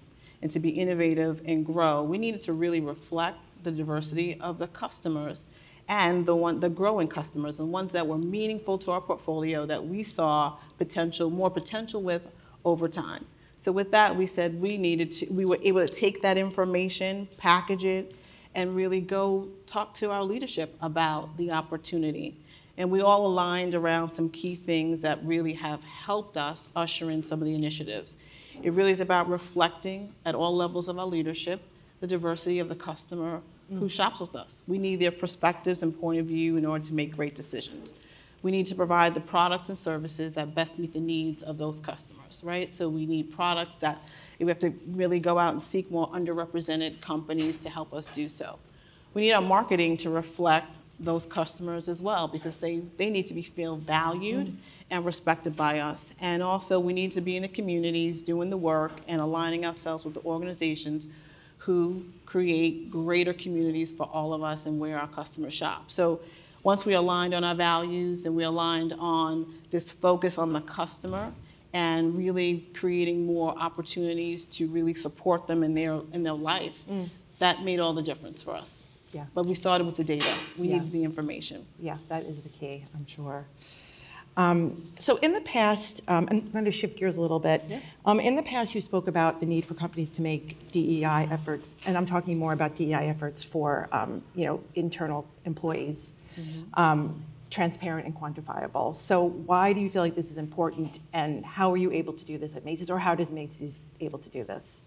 and 0.41 0.49
to 0.53 0.61
be 0.61 0.71
innovative 0.71 1.43
and 1.45 1.67
grow, 1.67 2.05
we 2.05 2.19
needed 2.19 2.41
to 2.43 2.53
really 2.53 2.81
reflect 2.81 3.39
the 3.65 3.73
diversity 3.73 4.41
of 4.41 4.59
the 4.59 4.69
customers 4.69 5.45
and 5.89 6.25
the 6.25 6.37
one 6.37 6.61
the 6.61 6.69
growing 6.69 7.09
customers 7.09 7.59
and 7.59 7.73
ones 7.73 7.93
that 7.93 8.07
were 8.07 8.19
meaningful 8.19 8.79
to 8.79 8.91
our 8.93 9.01
portfolio 9.01 9.67
that 9.67 9.85
we 9.87 10.03
saw 10.03 10.57
potential 10.79 11.31
more 11.31 11.51
potential 11.51 12.03
with 12.03 12.29
over 12.65 12.89
time. 12.89 13.25
So 13.57 13.73
with 13.73 13.91
that, 13.93 14.15
we 14.15 14.27
said 14.27 14.61
we 14.61 14.77
needed 14.77 15.11
to 15.13 15.27
we 15.27 15.45
were 15.45 15.59
able 15.63 15.87
to 15.87 15.93
take 15.93 16.23
that 16.23 16.37
information, 16.37 17.29
package 17.39 17.85
it, 17.85 18.15
and 18.55 18.75
really 18.75 19.01
go 19.01 19.49
talk 19.67 19.95
to 19.95 20.11
our 20.11 20.23
leadership 20.23 20.77
about 20.81 21.37
the 21.37 21.51
opportunity. 21.51 22.37
And 22.79 22.91
we 22.91 23.01
all 23.01 23.27
aligned 23.27 23.75
around 23.75 24.11
some 24.11 24.29
key 24.29 24.55
things 24.55 25.01
that 25.03 25.25
really 25.25 25.55
have 25.55 25.83
helped 25.83 26.37
us 26.37 26.69
usher 26.77 27.11
in 27.11 27.23
some 27.23 27.41
of 27.41 27.47
the 27.47 27.55
initiatives. 27.55 28.17
It 28.63 28.73
really 28.73 28.93
is 28.93 29.01
about 29.01 29.29
reflecting 29.29 30.13
at 30.25 30.35
all 30.35 30.55
levels 30.55 30.89
of 30.89 30.99
our 30.99 31.07
leadership 31.07 31.63
the 32.01 32.07
diversity 32.07 32.59
of 32.59 32.69
the 32.69 32.75
customer 32.75 33.41
who 33.71 33.87
mm. 33.87 33.91
shops 33.91 34.21
with 34.21 34.35
us. 34.35 34.63
We 34.67 34.79
need 34.79 34.97
their 34.97 35.11
perspectives 35.11 35.83
and 35.83 35.99
point 35.99 36.21
of 36.21 36.27
view 36.27 36.57
in 36.57 36.67
order 36.67 36.85
to 36.85 36.95
make 36.95 37.17
great 37.17 37.35
decisions. 37.35 37.95
We 38.47 38.53
need 38.53 38.69
to 38.69 38.77
provide 38.77 39.15
the 39.15 39.21
products 39.21 39.71
and 39.71 39.77
services 39.77 40.35
that 40.35 40.55
best 40.55 40.79
meet 40.79 40.93
the 40.93 41.01
needs 41.01 41.43
of 41.43 41.59
those 41.59 41.81
customers, 41.81 42.43
right? 42.45 42.71
So 42.71 42.89
we 42.89 43.05
need 43.05 43.35
products 43.35 43.75
that 43.79 43.99
we 44.39 44.47
have 44.47 44.61
to 44.61 44.73
really 44.87 45.19
go 45.19 45.37
out 45.37 45.53
and 45.53 45.61
seek 45.61 45.91
more 45.91 46.09
underrepresented 46.13 47.01
companies 47.01 47.59
to 47.63 47.69
help 47.69 47.93
us 47.93 48.07
do 48.07 48.29
so. 48.29 48.61
We 49.15 49.23
need 49.23 49.33
our 49.33 49.43
marketing 49.43 49.97
to 49.97 50.11
reflect 50.11 50.79
those 51.01 51.27
customers 51.27 51.89
as 51.89 52.01
well 52.01 52.29
because 52.29 52.61
they, 52.61 52.83
they 52.99 53.11
need 53.11 53.27
to 53.27 53.35
be 53.35 53.43
feel 53.43 53.79
valued 53.79 54.57
and 54.93 55.05
respected 55.05 55.57
by 55.57 55.81
us. 55.81 56.13
And 56.21 56.41
also 56.41 56.79
we 56.79 56.93
need 56.93 57.11
to 57.13 57.21
be 57.21 57.35
in 57.35 57.43
the 57.43 57.49
communities 57.49 58.23
doing 58.23 58.49
the 58.49 58.57
work 58.57 58.93
and 59.09 59.21
aligning 59.21 59.67
ourselves 59.67 60.05
with 60.05 60.15
the 60.15 60.23
organizations 60.23 61.09
who 61.59 62.05
create 62.27 62.93
greater 62.93 63.33
communities 63.33 63.91
for 63.91 64.09
all 64.13 64.33
of 64.33 64.45
us 64.45 64.67
and 64.67 64.79
where 64.79 65.01
our 65.01 65.09
customers 65.09 65.53
shop. 65.53 65.91
So 65.91 66.21
once 66.63 66.85
we 66.85 66.95
aligned 66.95 67.35
on 67.35 67.45
our 67.45 67.55
values 67.55 68.27
and 68.27 68.35
we 68.35 68.45
aligned 68.45 68.93
on 68.99 69.47
this 69.71 69.91
focus 69.91 70.39
on 70.39 70.53
the 70.53 70.61
customer 70.61 71.33
and 71.73 72.17
really 72.17 72.69
creating 72.75 73.27
more 73.27 73.57
opportunities 73.59 74.47
to 74.47 74.67
really 74.69 74.95
support 74.95 75.47
them 75.47 75.63
in 75.63 75.75
their 75.75 76.01
in 76.13 76.23
their 76.23 76.33
lives, 76.33 76.89
mm. 76.89 77.09
that 77.39 77.63
made 77.63 77.81
all 77.81 77.93
the 77.93 78.03
difference 78.03 78.43
for 78.43 78.55
us. 78.55 78.83
Yeah. 79.13 79.25
But 79.35 79.47
we 79.47 79.55
started 79.55 79.87
with 79.87 79.97
the 79.97 80.05
data. 80.05 80.35
We 80.59 80.69
Yeah. 80.69 80.75
needed 80.75 80.93
the 80.93 81.05
information. 81.05 81.67
Yeah, 81.79 81.99
that 82.09 82.25
is 82.25 82.43
the 82.43 82.49
key, 82.49 82.85
I'm 82.95 83.07
sure. 83.07 83.47
Um, 84.37 84.83
so 84.99 85.17
in 85.19 85.33
the 85.33 85.41
past, 85.43 86.03
um, 86.09 86.29
and 86.29 86.43
I'm 86.43 86.51
going 86.51 86.65
to 86.67 86.71
shift 86.71 86.99
gears 86.99 87.17
a 87.17 87.21
little 87.21 87.39
bit. 87.39 87.65
Yeah. 87.69 87.81
Um, 88.05 88.21
in 88.21 88.37
the 88.37 88.43
past, 88.43 88.75
you 88.75 88.81
spoke 88.81 89.09
about 89.09 89.41
the 89.41 89.47
need 89.47 89.65
for 89.65 89.75
companies 89.75 90.11
to 90.13 90.23
make 90.23 90.71
DEI 90.73 91.29
efforts, 91.31 91.75
and 91.87 91.97
I'm 91.97 92.07
talking 92.07 92.39
more 92.39 92.53
about 92.53 92.77
DEI 92.77 93.09
efforts 93.09 93.43
for 93.43 93.89
um, 93.93 94.23
you 94.35 94.45
know 94.45 94.63
internal 94.75 95.27
employees, 95.47 96.13
um, 96.75 97.23
transparent 97.51 98.07
and 98.07 98.15
quantifiable. 98.15 98.95
So 98.95 99.25
why 99.25 99.73
do 99.73 99.81
you 99.81 99.89
feel 99.89 100.03
like 100.03 100.15
this 100.15 100.31
is 100.31 100.39
important, 100.39 101.01
and 101.15 101.45
how 101.45 101.71
are 101.71 101.79
you 101.79 101.91
able 101.91 102.13
to 102.13 102.25
do 102.25 102.37
this 102.37 102.57
at 102.57 102.65
Macy's, 102.65 102.91
or 102.91 102.99
how 102.99 103.15
does 103.15 103.33
Macy's 103.33 103.87
able 104.01 104.19
to 104.19 104.29
do 104.29 104.45
this? 104.45 104.83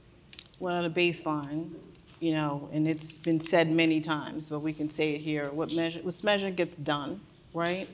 Well, 0.59 0.85
a 0.85 0.89
baseline, 0.89 1.71
you 2.19 2.33
know, 2.33 2.69
and 2.71 2.87
it's 2.87 3.17
been 3.17 3.41
said 3.41 3.71
many 3.71 3.99
times, 3.99 4.49
but 4.49 4.59
we 4.59 4.73
can 4.73 4.89
say 4.89 5.15
it 5.15 5.21
here, 5.21 5.49
what 5.51 5.71
measure, 5.73 6.01
what's 6.03 6.23
measured 6.23 6.55
gets 6.55 6.75
done, 6.75 7.21
right? 7.53 7.89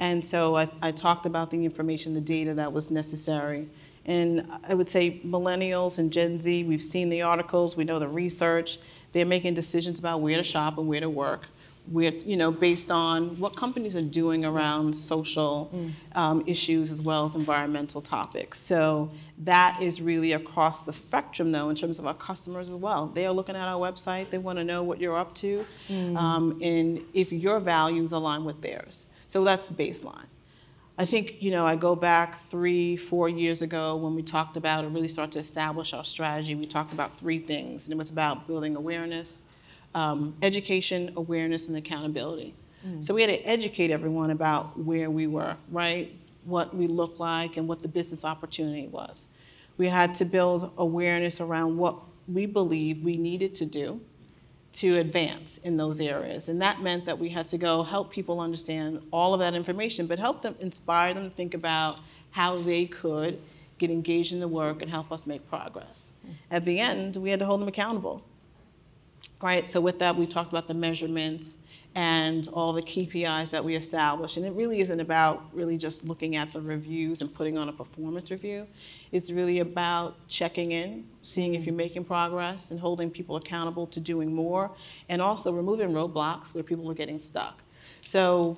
And 0.00 0.24
so 0.24 0.56
I, 0.56 0.68
I 0.82 0.90
talked 0.90 1.26
about 1.26 1.50
the 1.50 1.64
information, 1.64 2.14
the 2.14 2.20
data 2.20 2.54
that 2.54 2.72
was 2.72 2.90
necessary. 2.90 3.68
And 4.06 4.50
I 4.66 4.74
would 4.74 4.88
say 4.88 5.20
millennials 5.24 5.98
and 5.98 6.10
Gen 6.10 6.38
Z, 6.38 6.64
we've 6.64 6.82
seen 6.82 7.10
the 7.10 7.22
articles, 7.22 7.76
we 7.76 7.84
know 7.84 7.98
the 7.98 8.08
research. 8.08 8.78
They're 9.12 9.26
making 9.26 9.54
decisions 9.54 9.98
about 9.98 10.22
where 10.22 10.36
to 10.36 10.42
shop 10.42 10.78
and 10.78 10.88
where 10.88 11.00
to 11.00 11.10
work. 11.10 11.46
You 11.92 12.36
know, 12.36 12.52
based 12.52 12.90
on 12.90 13.38
what 13.40 13.56
companies 13.56 13.96
are 13.96 14.00
doing 14.00 14.44
around 14.44 14.94
social 14.96 15.70
um, 16.14 16.44
issues 16.46 16.92
as 16.92 17.00
well 17.02 17.24
as 17.24 17.34
environmental 17.34 18.00
topics. 18.00 18.60
So 18.60 19.10
that 19.38 19.82
is 19.82 20.00
really 20.00 20.32
across 20.32 20.82
the 20.82 20.92
spectrum, 20.92 21.50
though, 21.52 21.68
in 21.68 21.74
terms 21.76 21.98
of 21.98 22.06
our 22.06 22.14
customers 22.14 22.70
as 22.70 22.76
well. 22.76 23.06
They 23.06 23.26
are 23.26 23.32
looking 23.32 23.56
at 23.56 23.66
our 23.66 23.80
website. 23.80 24.30
They 24.30 24.38
want 24.38 24.58
to 24.58 24.64
know 24.64 24.82
what 24.82 25.00
you're 25.00 25.18
up 25.18 25.34
to, 25.36 25.66
um, 26.16 26.58
and 26.62 27.00
if 27.12 27.32
your 27.32 27.58
values 27.60 28.12
align 28.12 28.44
with 28.44 28.60
theirs. 28.62 29.06
So 29.30 29.44
that's 29.44 29.70
baseline. 29.70 30.26
I 30.98 31.06
think, 31.06 31.36
you 31.40 31.50
know, 31.50 31.66
I 31.66 31.76
go 31.76 31.94
back 31.94 32.50
three, 32.50 32.96
four 32.96 33.28
years 33.28 33.62
ago 33.62 33.96
when 33.96 34.14
we 34.14 34.22
talked 34.22 34.56
about 34.56 34.84
and 34.84 34.94
really 34.94 35.08
started 35.08 35.32
to 35.32 35.38
establish 35.38 35.94
our 35.94 36.04
strategy. 36.04 36.54
We 36.54 36.66
talked 36.66 36.92
about 36.92 37.16
three 37.18 37.38
things, 37.38 37.86
and 37.86 37.92
it 37.94 37.96
was 37.96 38.10
about 38.10 38.46
building 38.46 38.76
awareness, 38.76 39.44
um, 39.94 40.34
education, 40.42 41.12
awareness, 41.16 41.68
and 41.68 41.76
accountability. 41.76 42.54
So 43.00 43.14
we 43.14 43.20
had 43.20 43.28
to 43.28 43.40
educate 43.46 43.90
everyone 43.90 44.30
about 44.30 44.78
where 44.78 45.10
we 45.10 45.26
were, 45.26 45.56
right? 45.70 46.14
What 46.44 46.74
we 46.74 46.86
looked 46.86 47.20
like 47.20 47.56
and 47.56 47.68
what 47.68 47.82
the 47.82 47.88
business 47.88 48.24
opportunity 48.24 48.88
was. 48.88 49.28
We 49.76 49.88
had 49.88 50.14
to 50.16 50.24
build 50.24 50.72
awareness 50.76 51.40
around 51.40 51.76
what 51.76 51.96
we 52.26 52.46
believed 52.46 53.04
we 53.04 53.16
needed 53.16 53.54
to 53.56 53.66
do 53.66 54.00
to 54.72 54.98
advance 54.98 55.58
in 55.58 55.76
those 55.76 56.00
areas. 56.00 56.48
And 56.48 56.62
that 56.62 56.80
meant 56.80 57.04
that 57.06 57.18
we 57.18 57.28
had 57.28 57.48
to 57.48 57.58
go 57.58 57.82
help 57.82 58.10
people 58.10 58.40
understand 58.40 59.02
all 59.10 59.34
of 59.34 59.40
that 59.40 59.54
information, 59.54 60.06
but 60.06 60.18
help 60.18 60.42
them, 60.42 60.54
inspire 60.60 61.12
them 61.12 61.28
to 61.28 61.34
think 61.34 61.54
about 61.54 61.98
how 62.30 62.62
they 62.62 62.86
could 62.86 63.40
get 63.78 63.90
engaged 63.90 64.32
in 64.32 64.40
the 64.40 64.48
work 64.48 64.82
and 64.82 64.90
help 64.90 65.10
us 65.10 65.26
make 65.26 65.48
progress. 65.48 66.12
At 66.50 66.64
the 66.64 66.78
end, 66.78 67.16
we 67.16 67.30
had 67.30 67.40
to 67.40 67.46
hold 67.46 67.60
them 67.60 67.68
accountable. 67.68 68.22
Right, 69.42 69.66
so 69.66 69.80
with 69.80 69.98
that, 70.00 70.16
we 70.16 70.26
talked 70.26 70.50
about 70.50 70.68
the 70.68 70.74
measurements 70.74 71.56
and 71.94 72.46
all 72.48 72.72
the 72.72 72.82
KPIs 72.82 73.50
that 73.50 73.64
we 73.64 73.74
established. 73.74 74.36
And 74.36 74.46
it 74.46 74.52
really 74.52 74.80
isn't 74.80 75.00
about 75.00 75.44
really 75.52 75.76
just 75.76 76.04
looking 76.04 76.36
at 76.36 76.52
the 76.52 76.60
reviews 76.60 77.20
and 77.20 77.34
putting 77.34 77.58
on 77.58 77.68
a 77.68 77.72
performance 77.72 78.30
review. 78.30 78.66
It's 79.10 79.30
really 79.30 79.58
about 79.58 80.16
checking 80.28 80.70
in, 80.70 81.06
seeing 81.22 81.54
if 81.54 81.64
you're 81.64 81.74
making 81.74 82.04
progress, 82.04 82.70
and 82.70 82.78
holding 82.78 83.10
people 83.10 83.36
accountable 83.36 83.86
to 83.88 83.98
doing 83.98 84.32
more, 84.32 84.70
and 85.08 85.20
also 85.20 85.52
removing 85.52 85.88
roadblocks 85.90 86.54
where 86.54 86.62
people 86.62 86.88
are 86.90 86.94
getting 86.94 87.18
stuck. 87.18 87.62
So 88.02 88.56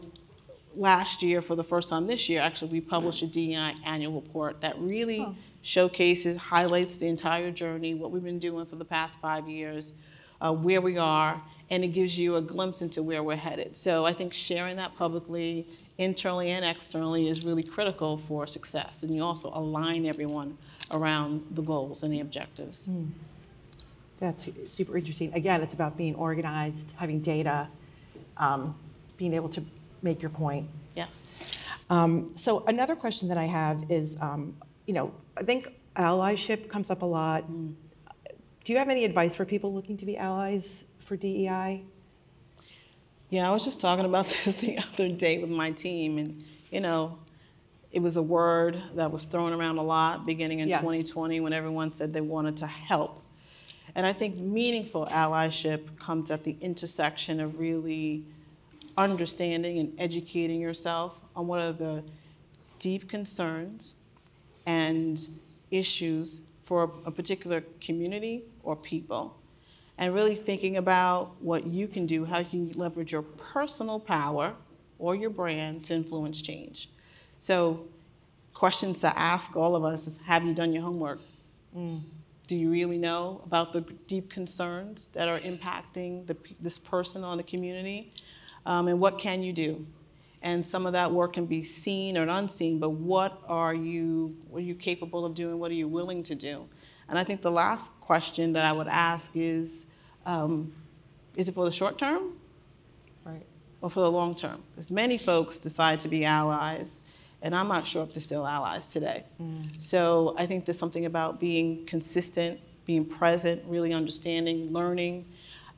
last 0.77 1.23
year, 1.23 1.41
for 1.41 1.57
the 1.57 1.65
first 1.65 1.89
time 1.89 2.07
this 2.07 2.29
year, 2.29 2.43
actually, 2.43 2.73
we 2.73 2.81
published 2.83 3.23
a 3.23 3.27
DEI 3.27 3.77
annual 3.85 4.21
report 4.21 4.61
that 4.61 4.79
really 4.79 5.27
showcases, 5.63 6.37
highlights 6.37 6.99
the 6.99 7.07
entire 7.07 7.51
journey, 7.51 7.95
what 7.95 8.11
we've 8.11 8.25
been 8.25 8.39
doing 8.39 8.67
for 8.67 8.77
the 8.77 8.85
past 8.85 9.21
five 9.21 9.49
years, 9.49 9.93
uh, 10.41 10.53
where 10.53 10.81
we 10.81 10.99
are, 10.99 11.41
and 11.73 11.83
it 11.83 11.89
gives 11.89 12.19
you 12.19 12.37
a 12.37 12.43
glimpse 12.43 12.83
into 12.83 13.03
where 13.03 13.23
we're 13.23 13.35
headed. 13.35 13.79
So 13.79 14.05
I 14.05 14.13
think 14.13 14.35
sharing 14.35 14.77
that 14.77 14.95
publicly, 14.95 15.67
internally 15.97 16.51
and 16.51 16.67
externally, 16.67 17.29
is 17.29 17.47
really 17.47 17.63
critical 17.63 18.19
for 18.19 18.47
success. 18.47 19.03
And 19.03 19.17
you 19.17 19.25
also 19.25 19.51
align 19.55 20.05
everyone 20.05 20.59
around 20.91 21.47
the 21.53 21.63
goals 21.63 22.03
and 22.03 22.13
the 22.13 22.21
objectives. 22.21 22.91
That's 24.19 24.51
super 24.69 24.99
interesting. 24.99 25.33
Again, 25.33 25.63
it's 25.63 25.73
about 25.73 25.97
being 25.97 26.15
organized, 26.15 26.93
having 26.99 27.21
data, 27.21 27.69
um, 28.37 28.77
being 29.17 29.33
able 29.33 29.49
to 29.49 29.65
make 30.03 30.21
your 30.21 30.31
point. 30.31 30.69
Yes. 30.95 31.27
Um, 31.89 32.33
So 32.35 32.65
another 32.67 32.95
question 32.95 33.29
that 33.29 33.39
I 33.39 33.45
have 33.47 33.91
is, 33.91 34.19
um, 34.21 34.55
you 34.87 34.93
know, 34.93 35.11
I 35.39 35.43
think 35.43 35.73
allyship 35.97 36.69
comes 36.69 36.91
up 36.91 37.01
a 37.01 37.07
lot. 37.07 37.51
Do 37.51 38.73
you 38.73 38.79
have 38.79 38.91
any 38.91 39.07
advice 39.07 39.35
for 39.35 39.47
people 39.47 39.73
looking 39.73 39.97
to 39.97 40.05
be 40.05 40.19
allies 40.19 40.85
for 41.13 41.19
DEI? 41.19 41.83
Yeah, 43.29 43.47
I 43.47 43.53
was 43.53 43.67
just 43.67 43.83
talking 43.83 44.07
about 44.07 44.27
this 44.45 44.57
the 44.57 44.79
other 44.79 45.11
day 45.11 45.37
with 45.37 45.51
my 45.51 45.71
team, 45.71 46.17
and 46.17 46.43
you 46.71 46.81
know, 46.81 47.19
it 47.91 48.01
was 48.01 48.17
a 48.17 48.23
word 48.23 48.81
that 48.95 49.13
was 49.13 49.27
thrown 49.27 49.53
around 49.53 49.77
a 49.77 49.83
lot 49.83 50.25
beginning 50.25 50.61
in 50.61 50.69
Yeah. 50.69 50.79
2020 50.79 51.41
when 51.41 51.53
everyone 51.53 51.95
said 51.95 52.15
they 52.15 52.23
wanted 52.23 52.57
to 52.59 52.67
help. 52.67 53.23
And 53.95 54.07
I 54.07 54.15
think 54.15 54.37
meaningful 54.39 55.07
allyship 55.11 55.99
comes 55.99 56.31
at 56.31 56.45
the 56.45 56.57
intersection 56.63 57.41
of 57.41 57.59
really 57.59 58.25
understanding 58.97 59.81
and 59.81 59.93
educating 59.99 60.63
yourself 60.63 61.13
on 61.37 61.47
what 61.47 61.61
are 61.61 61.73
the 61.73 62.03
deep 62.79 63.07
concerns 63.07 63.97
and 64.65 65.29
issues 65.71 66.41
for 66.65 66.91
a 67.05 67.11
particular 67.11 67.63
community 67.83 68.45
or 68.63 68.77
people. 68.77 69.37
And 70.03 70.13
really 70.13 70.35
thinking 70.35 70.79
about 70.79 71.41
what 71.41 71.65
you 71.65 71.87
can 71.87 72.07
do, 72.07 72.25
how 72.25 72.41
you 72.41 72.45
can 72.45 72.73
leverage 72.73 73.13
your 73.13 73.23
personal 73.23 74.01
power 74.01 74.53
or 74.99 75.15
your 75.15 75.31
brand 75.31 75.85
to 75.85 75.95
influence 75.95 76.43
change. 76.43 76.91
So, 77.39 77.87
questions 78.53 78.99
to 79.03 79.17
ask 79.17 79.55
all 79.55 79.77
of 79.77 79.85
us 79.85 80.09
is 80.09 80.19
Have 80.25 80.45
you 80.45 80.55
done 80.55 80.73
your 80.73 80.83
homework? 80.83 81.21
Do 81.73 82.57
you 82.57 82.69
really 82.69 82.99
know 82.99 83.43
about 83.45 83.73
the 83.73 83.83
deep 84.09 84.29
concerns 84.29 85.07
that 85.13 85.29
are 85.29 85.39
impacting 85.39 86.27
the, 86.27 86.37
this 86.59 86.79
person 86.79 87.23
on 87.23 87.37
the 87.37 87.45
community? 87.45 88.13
Um, 88.67 88.89
and 88.89 88.99
what 88.99 89.21
can 89.21 89.41
you 89.41 89.53
do? 89.53 89.87
And 90.43 90.67
some 90.67 90.85
of 90.85 90.95
that 90.95 91.13
work 91.13 91.35
can 91.35 91.47
be 91.47 91.63
seen 91.63 92.19
or 92.19 92.27
unseen, 92.27 92.81
but 92.81 92.91
what 92.91 93.41
are 93.47 93.73
you, 93.73 94.37
what 94.51 94.59
are 94.59 94.67
you 94.67 94.75
capable 94.75 95.25
of 95.25 95.37
doing? 95.37 95.61
What 95.61 95.71
are 95.71 95.75
you 95.75 95.87
willing 95.87 96.25
to 96.25 96.35
do? 96.35 96.67
And 97.09 97.21
I 97.21 97.23
think 97.23 97.41
the 97.41 97.53
last 97.53 97.93
question 98.01 98.53
that 98.55 98.65
I 98.65 98.73
would 98.73 98.89
ask 98.89 99.31
is, 99.37 99.87
um, 100.27 100.73
is 101.37 101.49
it 101.49 101.55
for 101.55 101.65
the 101.65 101.73
short 101.73 101.99
term 101.99 102.33
Right. 103.25 103.45
or 103.81 103.91
for 103.91 104.01
the 104.01 104.11
long 104.11 104.35
term? 104.35 104.63
Because 104.73 104.91
many 104.91 105.19
folks 105.19 105.59
decide 105.59 106.01
to 106.01 106.09
be 106.09 106.25
allies, 106.25 106.99
and 107.41 107.55
I'm 107.55 107.69
not 107.69 107.87
sure 107.87 108.03
if 108.05 108.13
they're 108.15 108.21
still 108.23 108.47
allies 108.47 108.87
today. 108.87 109.25
So 109.79 110.35
I 110.39 110.47
think 110.47 110.65
there's 110.65 110.79
something 110.79 111.07
about 111.07 111.41
being 111.41 111.85
consistent, 111.87 112.61
being 112.85 113.05
present, 113.05 113.63
really 113.67 113.93
understanding, 113.93 114.73
learning, 114.73 115.25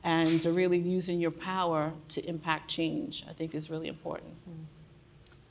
and 0.03 0.45
really 0.45 0.79
using 0.79 1.21
your 1.21 1.31
power 1.31 1.93
to 2.09 2.21
impact 2.29 2.69
change, 2.71 3.25
I 3.29 3.33
think 3.33 3.55
is 3.55 3.71
really 3.71 3.89
important. 3.89 4.33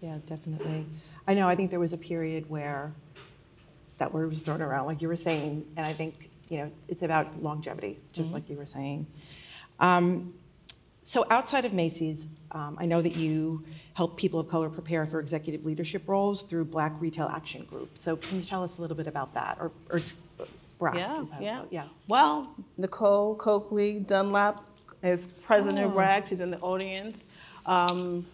Yeah, 0.02 0.18
definitely. 0.28 0.86
I 1.28 1.34
know, 1.34 1.48
I 1.48 1.56
think 1.56 1.72
there 1.72 1.80
was 1.80 1.94
a 1.94 1.98
period 1.98 2.50
where 2.50 2.92
that 4.00 4.14
word 4.14 4.30
was 4.30 4.42
thrown 4.42 4.62
around, 4.62 4.86
like 4.86 5.02
you 5.02 5.08
were 5.08 5.16
saying, 5.16 5.66
and 5.78 5.86
I 5.86 5.94
think, 5.94 6.30
you 6.54 6.60
know, 6.60 6.72
it's 6.88 7.04
about 7.04 7.42
longevity, 7.42 8.00
just 8.18 8.32
like 8.34 8.48
you 8.50 8.58
were 8.58 8.66
saying. 8.78 9.08
Um, 9.80 10.34
So 11.06 11.26
outside 11.30 11.66
of 11.66 11.74
Macy's, 11.74 12.28
um, 12.52 12.78
I 12.80 12.86
know 12.86 13.02
that 13.02 13.16
you 13.18 13.66
help 13.94 14.16
people 14.24 14.40
of 14.40 14.48
color 14.48 14.70
prepare 14.70 15.06
for 15.06 15.20
executive 15.20 15.66
leadership 15.66 16.04
roles 16.08 16.44
through 16.44 16.66
Black 16.66 16.94
Retail 17.02 17.28
Action 17.28 17.66
Group. 17.66 17.90
So 17.98 18.16
can 18.16 18.34
you 18.40 18.46
tell 18.46 18.64
us 18.64 18.78
a 18.78 18.82
little 18.82 18.96
bit 18.96 19.08
about 19.08 19.34
that, 19.34 19.58
or, 19.60 19.70
or 19.90 19.98
it's 19.98 20.14
BRAG? 20.80 20.96
Yeah, 20.96 21.26
yeah. 21.42 21.62
Yeah. 21.78 21.88
Well, 22.08 22.56
Nicole 22.78 23.36
Coakley 23.36 24.00
Dunlap 24.00 24.64
is 25.02 25.28
president 25.28 25.84
of 25.88 25.92
Oh. 25.94 25.98
RAG. 26.00 26.26
She's 26.30 26.40
in 26.40 26.52
the 26.52 26.60
audience. 26.60 27.28
Um, 27.66 28.26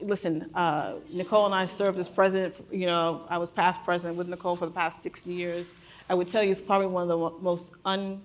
listen, 0.00 0.50
uh, 0.54 0.94
Nicole 1.10 1.46
and 1.46 1.54
I 1.54 1.66
served 1.66 1.98
as 1.98 2.08
president. 2.08 2.54
You 2.70 2.86
know, 2.86 3.22
I 3.28 3.38
was 3.38 3.50
past 3.50 3.84
president 3.84 4.16
with 4.16 4.28
Nicole 4.28 4.56
for 4.56 4.66
the 4.66 4.72
past 4.72 5.02
60 5.02 5.32
years. 5.32 5.66
I 6.08 6.14
would 6.14 6.28
tell 6.28 6.42
you 6.42 6.50
it's 6.50 6.60
probably 6.60 6.86
one 6.86 7.02
of 7.02 7.08
the 7.08 7.42
most 7.42 7.72
un, 7.84 8.22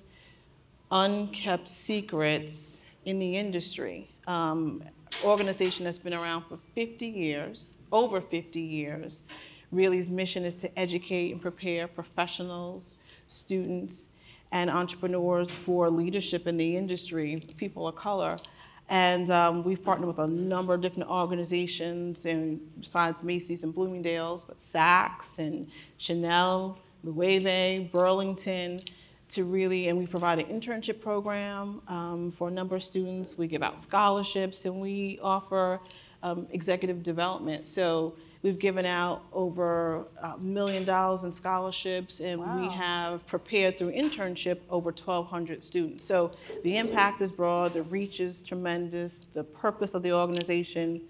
unkept 0.91 1.69
secrets 1.69 2.81
in 3.05 3.19
the 3.19 3.37
industry. 3.37 4.09
Um, 4.27 4.83
organization 5.23 5.85
that's 5.85 5.99
been 5.99 6.13
around 6.13 6.43
for 6.43 6.57
50 6.75 7.05
years, 7.05 7.73
over 7.91 8.21
50 8.21 8.59
years. 8.59 9.23
Really's 9.71 10.09
mission 10.09 10.45
is 10.45 10.55
to 10.57 10.79
educate 10.79 11.31
and 11.31 11.41
prepare 11.41 11.87
professionals, 11.87 12.95
students, 13.27 14.09
and 14.51 14.69
entrepreneurs 14.69 15.51
for 15.51 15.89
leadership 15.89 16.47
in 16.47 16.57
the 16.57 16.77
industry, 16.77 17.41
people 17.57 17.87
of 17.87 17.95
color. 17.95 18.37
And 18.93 19.31
um, 19.31 19.63
we've 19.63 19.83
partnered 19.83 20.07
with 20.07 20.19
a 20.19 20.27
number 20.27 20.75
of 20.75 20.81
different 20.81 21.09
organizations, 21.09 22.27
and 22.27 22.62
besides 22.79 23.23
Macy's 23.23 23.63
and 23.63 23.73
Bloomingdale's, 23.73 24.43
but 24.43 24.59
Saks 24.59 25.39
and 25.39 25.67
Chanel, 25.97 26.77
Loewe, 27.03 27.89
Burlington, 27.91 28.81
to 29.29 29.45
really, 29.45 29.88
and 29.88 29.97
we 29.97 30.05
provide 30.05 30.38
an 30.38 30.45
internship 30.45 31.01
program 31.01 31.81
um, 31.88 32.31
for 32.33 32.50
a 32.50 32.51
number 32.51 32.75
of 32.75 32.83
students. 32.83 33.35
We 33.35 33.47
give 33.47 33.63
out 33.63 33.81
scholarships 33.81 34.63
and 34.65 34.79
we 34.79 35.17
offer 35.23 35.79
um, 36.23 36.47
executive 36.51 37.03
development. 37.03 37.67
So 37.67 38.15
we've 38.41 38.57
given 38.57 38.85
out 38.85 39.23
over 39.31 40.05
a 40.21 40.37
million 40.39 40.85
dollars 40.85 41.25
in 41.25 41.31
scholarships 41.31 42.21
and 42.21 42.41
we 42.41 42.67
have 42.73 43.25
prepared 43.27 43.77
through 43.77 43.91
internship 43.91 44.59
over 44.69 44.89
1,200 44.89 45.63
students. 45.63 46.03
So 46.03 46.31
the 46.63 46.77
impact 46.77 47.21
is 47.21 47.31
broad, 47.31 47.73
the 47.73 47.83
reach 47.83 48.19
is 48.19 48.41
tremendous, 48.41 49.19
the 49.33 49.43
purpose 49.43 49.93
of 49.93 50.01
the 50.01 50.13
organization, 50.13 51.01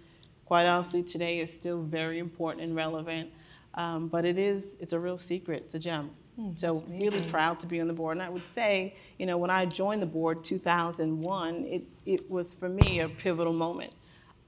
quite 0.45 0.65
honestly, 0.65 1.03
today 1.03 1.39
is 1.39 1.53
still 1.53 1.81
very 1.81 2.19
important 2.19 2.63
and 2.63 2.75
relevant. 2.75 3.31
Um, 3.75 4.07
but 4.07 4.25
it 4.25 4.37
is, 4.37 4.75
it's 4.79 4.93
a 4.93 4.99
real 4.99 5.17
secret, 5.17 5.63
it's 5.65 5.75
a 5.75 5.79
gem. 5.79 6.11
So 6.55 6.83
really 6.87 7.21
proud 7.21 7.59
to 7.59 7.67
be 7.67 7.79
on 7.79 7.87
the 7.87 7.93
board. 7.93 8.17
And 8.17 8.25
I 8.25 8.29
would 8.29 8.47
say, 8.47 8.95
you 9.19 9.27
know, 9.27 9.37
when 9.37 9.51
I 9.51 9.65
joined 9.65 10.01
the 10.01 10.07
board 10.07 10.43
2001, 10.43 11.65
it, 11.65 11.83
it 12.07 12.29
was 12.29 12.53
for 12.55 12.69
me 12.69 13.01
a 13.01 13.09
pivotal 13.09 13.53
moment. 13.53 13.93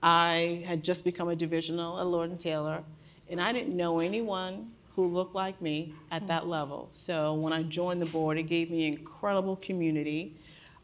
I 0.05 0.63
had 0.67 0.83
just 0.83 1.03
become 1.03 1.29
a 1.29 1.35
divisional 1.35 1.99
at 1.99 2.05
Lord 2.05 2.29
and 2.29 2.39
Taylor, 2.39 2.83
and 3.29 3.41
I 3.41 3.51
didn't 3.51 3.75
know 3.75 3.99
anyone 3.99 4.71
who 4.95 5.07
looked 5.07 5.35
like 5.35 5.61
me 5.61 5.93
at 6.11 6.27
that 6.27 6.47
level. 6.47 6.87
So 6.91 7.33
when 7.33 7.51
I 7.51 7.63
joined 7.63 8.01
the 8.01 8.05
board, 8.05 8.37
it 8.37 8.43
gave 8.43 8.69
me 8.71 8.87
incredible 8.87 9.57
community. 9.57 10.35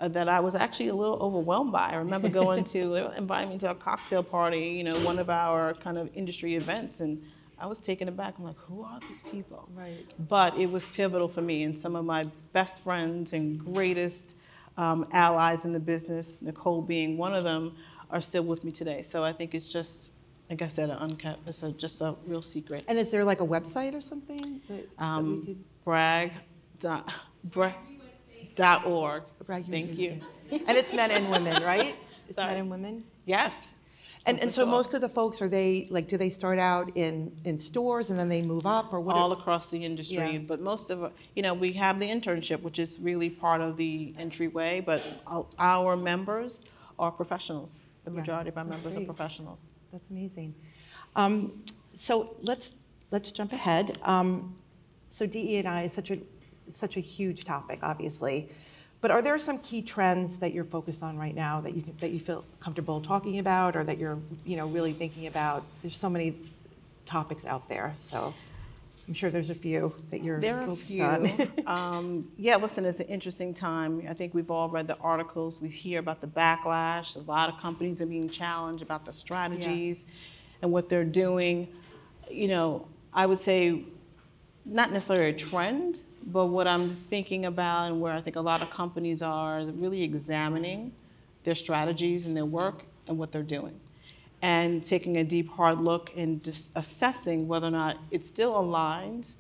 uh, 0.02 0.08
that 0.10 0.28
I 0.28 0.40
was 0.40 0.56
actually 0.56 0.88
a 0.88 0.96
little 0.96 1.18
overwhelmed 1.22 1.72
by. 1.72 1.90
I 1.92 1.96
remember 1.98 2.28
going 2.42 2.64
to, 2.66 2.90
they 2.90 3.18
invited 3.18 3.50
me 3.52 3.58
to 3.60 3.70
a 3.72 3.76
cocktail 3.76 4.24
party, 4.24 4.70
you 4.70 4.84
know, 4.84 5.00
one 5.06 5.20
of 5.20 5.30
our 5.30 5.76
kind 5.76 5.98
of 5.98 6.10
industry 6.16 6.56
events, 6.56 7.00
and 7.02 7.22
I 7.60 7.68
was 7.68 7.78
taken 7.80 8.08
aback. 8.08 8.34
I'm 8.40 8.46
like, 8.46 8.58
who 8.58 8.82
are 8.84 9.00
these 9.08 9.22
people? 9.22 9.70
Right. 9.76 10.12
But 10.28 10.58
it 10.58 10.66
was 10.72 10.88
pivotal 10.88 11.28
for 11.28 11.42
me, 11.44 11.64
and 11.64 11.78
some 11.78 11.96
of 11.96 12.04
my 12.06 12.24
best 12.54 12.82
friends 12.82 13.34
and 13.34 13.60
greatest 13.60 14.36
um, 14.78 15.06
allies 15.12 15.66
in 15.66 15.74
the 15.74 15.80
business, 15.80 16.38
Nicole 16.42 16.82
being 16.82 17.18
one 17.18 17.34
of 17.34 17.44
them, 17.44 17.76
are 18.10 18.22
still 18.22 18.44
with 18.44 18.64
me 18.64 18.72
today. 18.72 19.04
So 19.04 19.24
I 19.24 19.32
think 19.34 19.56
it's 19.56 19.72
just, 19.72 20.12
like 20.50 20.62
I 20.62 20.68
said, 20.68 20.90
an 20.90 20.98
unkept, 20.98 21.48
it's 21.48 21.64
a, 21.64 21.72
just 21.72 22.02
a 22.02 22.16
real 22.26 22.42
secret. 22.42 22.84
And 22.88 22.98
is 22.98 23.12
there 23.12 23.24
like 23.24 23.42
a 23.42 23.48
website 23.48 23.94
or 23.94 24.02
something 24.02 24.62
that, 24.68 24.98
that 24.98 25.04
Um, 25.04 25.44
could? 25.46 25.64
brag 25.86 26.32
dot, 26.80 27.12
brag 27.44 27.76
dot 28.56 28.86
org. 28.86 29.24
BRAG 29.46 29.66
Thank 29.68 29.98
you. 29.98 30.20
And 30.52 30.78
it's 30.78 30.94
men 30.94 31.12
and 31.12 31.32
women, 31.32 31.64
right? 31.64 31.96
It's 32.28 32.38
men 32.38 32.58
and 32.58 32.70
women? 32.70 33.04
Yes. 33.26 33.72
And, 34.28 34.40
and 34.40 34.54
so 34.54 34.66
most 34.68 34.94
of 34.94 35.02
the 35.02 35.10
folks, 35.10 35.42
are 35.42 35.50
they, 35.50 35.88
like, 35.90 36.08
do 36.08 36.16
they 36.16 36.30
start 36.30 36.60
out 36.60 36.92
in, 36.96 37.36
in 37.44 37.60
stores 37.60 38.12
and 38.12 38.20
then 38.20 38.30
they 38.30 38.44
move 38.44 38.68
up, 38.68 38.94
or 38.94 39.00
what? 39.00 39.16
all 39.16 39.34
are- 39.34 39.38
across 39.38 39.68
the 39.70 39.84
industry. 39.84 40.16
Yeah. 40.34 40.40
But 40.40 40.62
most 40.62 40.92
of, 40.92 41.12
you 41.36 41.42
know, 41.42 41.56
we 41.56 41.74
have 41.74 42.00
the 42.00 42.08
internship, 42.08 42.62
which 42.62 42.78
is 42.78 43.00
really 43.02 43.30
part 43.32 43.62
of 43.62 43.78
the 43.78 44.14
entryway, 44.20 44.80
but 44.80 45.02
our- 45.26 45.48
our 45.58 45.98
members 45.98 46.62
are 47.00 47.12
professionals. 47.12 47.80
The 48.06 48.12
Yeah, 48.12 48.18
majority 48.20 48.50
of 48.50 48.58
our 48.58 48.64
that's 48.66 48.78
members 48.78 48.96
are 48.96 49.00
great. 49.00 49.08
professionals. 49.08 49.72
That's 49.92 50.10
amazing. 50.10 50.54
Um, 51.16 51.64
so 51.94 52.36
let's 52.42 52.76
let's 53.12 53.32
jump 53.32 53.52
ahead. 53.52 53.98
Um, 54.04 54.56
so 55.10 55.26
DE 55.28 55.58
and 55.58 55.68
I 55.68 55.84
is 55.84 55.94
such 55.94 56.10
a 56.12 56.20
such 56.70 56.96
a 56.96 57.00
huge 57.02 57.44
topic, 57.44 57.80
obviously. 57.84 58.50
But 59.02 59.10
are 59.10 59.22
there 59.22 59.38
some 59.40 59.58
key 59.60 59.82
trends 59.82 60.38
that 60.40 60.54
you're 60.54 60.64
focused 60.64 61.02
on 61.02 61.18
right 61.18 61.34
now 61.34 61.60
that 61.62 61.76
you 61.76 61.82
can, 61.82 61.98
that 62.00 62.12
you 62.12 62.20
feel 62.20 62.46
comfortable 62.60 63.02
talking 63.02 63.40
about, 63.40 63.76
or 63.76 63.84
that 63.84 63.98
you're 63.98 64.20
you 64.46 64.56
know 64.58 64.68
really 64.68 64.94
thinking 64.94 65.28
about? 65.28 65.64
There's 65.82 65.98
so 65.98 66.10
many 66.10 66.36
topics 67.06 67.46
out 67.46 67.68
there, 67.68 67.96
so 67.98 68.34
I'm 69.08 69.16
sure 69.16 69.30
there's 69.30 69.50
a 69.50 69.56
few 69.56 69.94
that 70.10 70.24
you're 70.24 70.40
There 70.40 70.58
are 70.58 70.64
a 70.64 70.68
focused 70.68 70.86
few. 70.86 71.04
on. 71.04 71.28
um, 71.66 72.32
yeah, 72.38 72.58
listen, 72.58 72.86
it's 72.86 73.00
an 73.00 73.08
interesting 73.08 73.54
time. 73.54 74.06
I 74.08 74.14
think 74.14 74.34
we've 74.34 74.52
all 74.52 74.70
read 74.70 74.88
the 74.88 74.98
articles. 75.00 75.60
We 75.60 75.70
hear 75.70 76.00
about 76.00 76.22
the 76.22 76.28
backlash. 76.28 77.16
A 77.16 77.24
lot 77.30 77.50
of 77.50 77.60
companies 77.60 78.02
are 78.02 78.06
being 78.06 78.30
challenged 78.30 78.84
about 78.84 79.04
the 79.06 79.12
strategies 79.12 80.06
and 80.62 80.72
what 80.72 80.90
they're 80.90 81.04
doing. 81.04 81.68
You 82.30 82.48
know, 82.48 82.88
I 83.14 83.26
would 83.26 83.40
say 83.40 83.84
not 84.64 84.92
necessarily 84.92 85.32
a 85.32 85.34
trend, 85.34 86.04
but 86.26 86.48
what 86.48 86.68
I'm 86.68 86.96
thinking 86.96 87.46
about 87.46 87.88
and 87.88 88.02
where 88.02 88.14
I 88.14 88.22
think 88.22 88.36
a 88.36 88.42
lot 88.42 88.62
of 88.62 88.70
companies 88.70 89.22
are 89.22 89.64
really 89.64 90.04
examining 90.04 90.94
their 91.44 91.56
strategies 91.56 92.26
and 92.26 92.36
their 92.36 92.46
work 92.46 92.84
and 93.08 93.18
what 93.18 93.32
they're 93.32 93.44
doing. 93.44 93.80
And 94.42 94.84
taking 94.84 95.18
a 95.18 95.24
deep, 95.24 95.50
hard 95.50 95.80
look 95.80 96.12
and 96.16 96.44
just 96.44 96.72
assessing 96.76 97.48
whether 97.48 97.68
or 97.68 97.72
not 97.72 97.98
it 98.10 98.26
still 98.26 98.54
aligns 98.54 99.36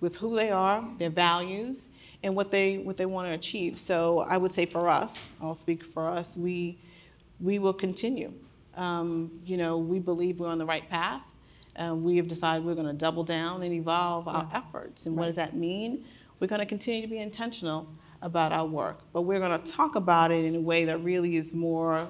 with 0.00 0.16
who 0.16 0.36
they 0.36 0.50
are, 0.50 0.86
their 0.98 1.10
values, 1.10 1.88
and 2.22 2.34
what 2.34 2.50
they 2.50 2.78
what 2.78 2.96
they 2.96 3.06
want 3.06 3.28
to 3.28 3.32
achieve. 3.32 3.78
So 3.78 4.20
I 4.20 4.36
would 4.36 4.52
say 4.52 4.66
for 4.66 4.88
us, 4.88 5.28
I'll 5.40 5.54
speak 5.54 5.84
for 5.84 6.08
us, 6.08 6.36
we 6.36 6.78
we 7.40 7.58
will 7.58 7.74
continue. 7.74 8.32
Um, 8.76 9.30
you 9.44 9.56
know, 9.56 9.78
we 9.78 9.98
believe 9.98 10.40
we're 10.40 10.48
on 10.48 10.58
the 10.58 10.66
right 10.66 10.88
path. 10.88 11.22
Uh, 11.76 11.94
we 11.94 12.16
have 12.16 12.28
decided 12.28 12.64
we're 12.64 12.74
going 12.74 12.86
to 12.86 12.92
double 12.92 13.24
down 13.24 13.62
and 13.62 13.72
evolve 13.72 14.28
our 14.28 14.48
efforts. 14.52 15.06
And 15.06 15.16
what 15.16 15.26
does 15.26 15.36
that 15.36 15.54
mean? 15.54 16.04
We're 16.38 16.48
going 16.48 16.60
to 16.60 16.66
continue 16.66 17.02
to 17.02 17.08
be 17.08 17.18
intentional 17.18 17.88
about 18.22 18.52
our 18.52 18.66
work, 18.66 19.00
but 19.12 19.22
we're 19.22 19.38
going 19.38 19.58
to 19.60 19.72
talk 19.72 19.94
about 19.94 20.30
it 20.30 20.44
in 20.44 20.54
a 20.54 20.60
way 20.60 20.84
that 20.84 20.98
really 20.98 21.36
is 21.36 21.52
more 21.52 22.08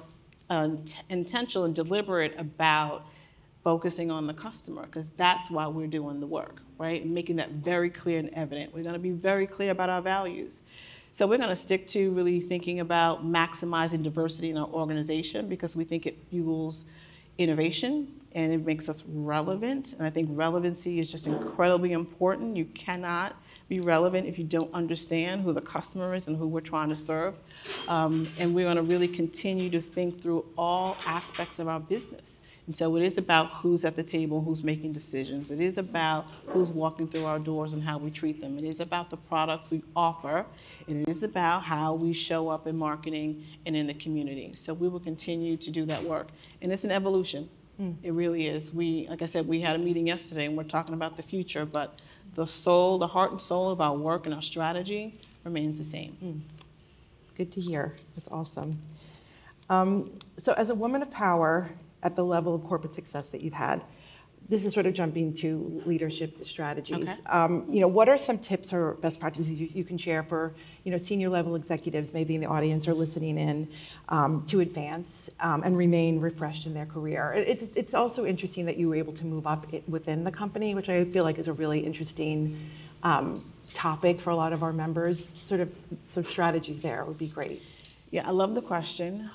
uh, 0.49 0.69
intentional 1.09 1.65
and 1.65 1.75
deliberate 1.75 2.33
about 2.37 3.05
focusing 3.63 4.11
on 4.11 4.27
the 4.27 4.33
customer 4.33 4.85
because 4.85 5.09
that's 5.11 5.49
why 5.49 5.67
we're 5.67 5.87
doing 5.87 6.19
the 6.19 6.27
work, 6.27 6.61
right? 6.77 7.05
Making 7.05 7.37
that 7.37 7.51
very 7.51 7.89
clear 7.89 8.19
and 8.19 8.29
evident. 8.33 8.73
We're 8.73 8.83
going 8.83 8.93
to 8.93 8.99
be 8.99 9.11
very 9.11 9.47
clear 9.47 9.71
about 9.71 9.89
our 9.89 10.01
values. 10.01 10.63
So 11.11 11.25
we're 11.25 11.37
going 11.37 11.49
to 11.49 11.55
stick 11.55 11.87
to 11.87 12.11
really 12.11 12.39
thinking 12.39 12.79
about 12.79 13.25
maximizing 13.25 14.03
diversity 14.03 14.49
in 14.49 14.57
our 14.57 14.67
organization 14.67 15.49
because 15.49 15.75
we 15.75 15.83
think 15.83 16.05
it 16.05 16.17
fuels 16.29 16.85
innovation 17.37 18.13
and 18.33 18.53
it 18.53 18.65
makes 18.65 18.87
us 18.87 19.03
relevant. 19.07 19.93
And 19.93 20.03
I 20.05 20.09
think 20.09 20.29
relevancy 20.31 20.99
is 20.99 21.11
just 21.11 21.27
incredibly 21.27 21.91
important. 21.91 22.55
You 22.55 22.65
cannot 22.65 23.35
be 23.69 23.79
relevant 23.79 24.27
if 24.27 24.37
you 24.37 24.45
don't 24.45 24.73
understand 24.73 25.41
who 25.41 25.51
the 25.51 25.61
customer 25.61 26.15
is 26.15 26.27
and 26.27 26.37
who 26.37 26.47
we're 26.47 26.61
trying 26.61 26.89
to 26.89 26.95
serve. 26.95 27.35
Um, 27.87 28.29
and 28.37 28.55
we're 28.55 28.65
going 28.65 28.77
to 28.77 28.81
really 28.81 29.07
continue 29.07 29.69
to 29.71 29.81
think 29.81 30.21
through 30.21 30.45
all 30.57 30.95
aspects 31.05 31.59
of 31.59 31.67
our 31.67 31.79
business. 31.79 32.41
And 32.65 32.75
so 32.75 32.95
it 32.97 33.03
is 33.03 33.17
about 33.17 33.49
who's 33.51 33.85
at 33.85 33.95
the 33.95 34.03
table, 34.03 34.41
who's 34.41 34.63
making 34.63 34.93
decisions. 34.93 35.51
It 35.51 35.59
is 35.59 35.77
about 35.77 36.27
who's 36.47 36.71
walking 36.71 37.07
through 37.07 37.25
our 37.25 37.39
doors 37.39 37.73
and 37.73 37.83
how 37.83 37.97
we 37.97 38.11
treat 38.11 38.41
them. 38.41 38.57
It 38.57 38.63
is 38.63 38.79
about 38.79 39.09
the 39.09 39.17
products 39.17 39.69
we 39.69 39.83
offer. 39.95 40.45
And 40.87 41.01
it 41.01 41.09
is 41.09 41.23
about 41.23 41.63
how 41.63 41.93
we 41.93 42.13
show 42.13 42.49
up 42.49 42.67
in 42.67 42.77
marketing 42.77 43.45
and 43.65 43.75
in 43.75 43.87
the 43.87 43.93
community. 43.93 44.53
So 44.53 44.73
we 44.73 44.87
will 44.87 44.99
continue 44.99 45.57
to 45.57 45.71
do 45.71 45.85
that 45.85 46.03
work. 46.03 46.29
And 46.61 46.71
it's 46.71 46.83
an 46.83 46.91
evolution. 46.91 47.49
It 48.01 48.11
really 48.11 48.47
is. 48.47 48.73
We, 48.73 49.07
like 49.09 49.21
I 49.21 49.27
said, 49.27 49.47
we 49.47 49.61
had 49.61 49.75
a 49.75 49.79
meeting 49.79 50.07
yesterday 50.07 50.45
and 50.45 50.57
we're 50.57 50.63
talking 50.63 50.95
about 50.95 51.15
the 51.15 51.23
future, 51.23 51.65
but 51.65 51.99
the 52.35 52.47
soul, 52.47 52.97
the 52.97 53.07
heart 53.07 53.31
and 53.31 53.41
soul 53.41 53.69
of 53.69 53.81
our 53.81 53.95
work 53.95 54.25
and 54.25 54.33
our 54.33 54.41
strategy 54.41 55.19
remains 55.43 55.77
the 55.77 55.83
same. 55.83 56.43
Good 57.35 57.51
to 57.51 57.61
hear. 57.61 57.95
That's 58.15 58.29
awesome. 58.31 58.79
Um, 59.69 60.09
so, 60.37 60.53
as 60.53 60.69
a 60.69 60.75
woman 60.75 61.01
of 61.01 61.11
power 61.11 61.69
at 62.03 62.15
the 62.15 62.23
level 62.23 62.55
of 62.55 62.63
corporate 62.63 62.93
success 62.93 63.29
that 63.29 63.41
you've 63.41 63.53
had, 63.53 63.83
this 64.49 64.65
is 64.65 64.73
sort 64.73 64.85
of 64.85 64.93
jumping 64.93 65.33
to 65.33 65.81
leadership 65.85 66.45
strategies. 66.45 66.95
Okay. 66.95 67.29
Um, 67.29 67.65
you 67.69 67.81
know, 67.81 67.87
what 67.87 68.07
are 68.07 68.17
some 68.17 68.37
tips 68.37 68.71
or 68.71 68.93
best 68.95 69.19
practices 69.19 69.59
you, 69.59 69.67
you 69.73 69.83
can 69.83 69.97
share 69.97 70.23
for 70.23 70.53
you 70.83 70.91
know 70.91 70.97
senior 70.97 71.29
level 71.29 71.55
executives, 71.55 72.13
maybe 72.13 72.35
in 72.35 72.41
the 72.41 72.47
audience 72.47 72.87
or 72.87 72.93
listening 72.93 73.37
in, 73.37 73.67
um, 74.09 74.45
to 74.47 74.61
advance 74.61 75.29
um, 75.41 75.63
and 75.63 75.77
remain 75.77 76.19
refreshed 76.19 76.65
in 76.65 76.73
their 76.73 76.85
career? 76.85 77.33
It's 77.35 77.65
it's 77.75 77.93
also 77.93 78.25
interesting 78.25 78.65
that 78.65 78.77
you 78.77 78.87
were 78.89 78.95
able 78.95 79.13
to 79.13 79.25
move 79.25 79.45
up 79.45 79.67
within 79.87 80.23
the 80.23 80.31
company, 80.31 80.75
which 80.75 80.89
I 80.89 81.03
feel 81.05 81.23
like 81.23 81.37
is 81.37 81.47
a 81.47 81.53
really 81.53 81.79
interesting. 81.79 82.69
Um, 83.03 83.43
topic 83.73 84.19
for 84.21 84.29
a 84.29 84.35
lot 84.35 84.53
of 84.53 84.63
our 84.63 84.71
members 84.71 85.35
sort 85.43 85.59
of 85.59 85.69
so 86.05 86.21
strategies 86.21 86.81
there 86.81 87.03
would 87.03 87.17
be 87.17 87.27
great 87.27 87.61
Yeah, 88.11 88.25
I 88.25 88.31
love 88.31 88.55
the 88.55 88.61
question. 88.61 89.29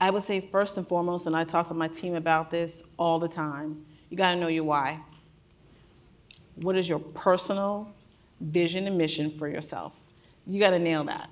I 0.00 0.10
would 0.10 0.22
say 0.22 0.40
first 0.40 0.76
and 0.76 0.86
foremost, 0.86 1.26
and 1.26 1.34
I 1.34 1.44
talk 1.44 1.68
to 1.68 1.74
my 1.74 1.88
team 1.88 2.14
about 2.14 2.50
this 2.50 2.82
all 2.98 3.18
the 3.18 3.28
time, 3.28 3.84
you 4.10 4.16
got 4.16 4.32
to 4.32 4.36
know 4.36 4.48
your 4.48 4.64
why. 4.64 5.00
What 6.56 6.76
is 6.76 6.88
your 6.88 6.98
personal 6.98 7.92
vision 8.40 8.86
and 8.86 8.98
mission 8.98 9.30
for 9.38 9.48
yourself? 9.48 9.92
You 10.46 10.60
got 10.60 10.70
to 10.70 10.78
nail 10.78 11.04
that. 11.04 11.30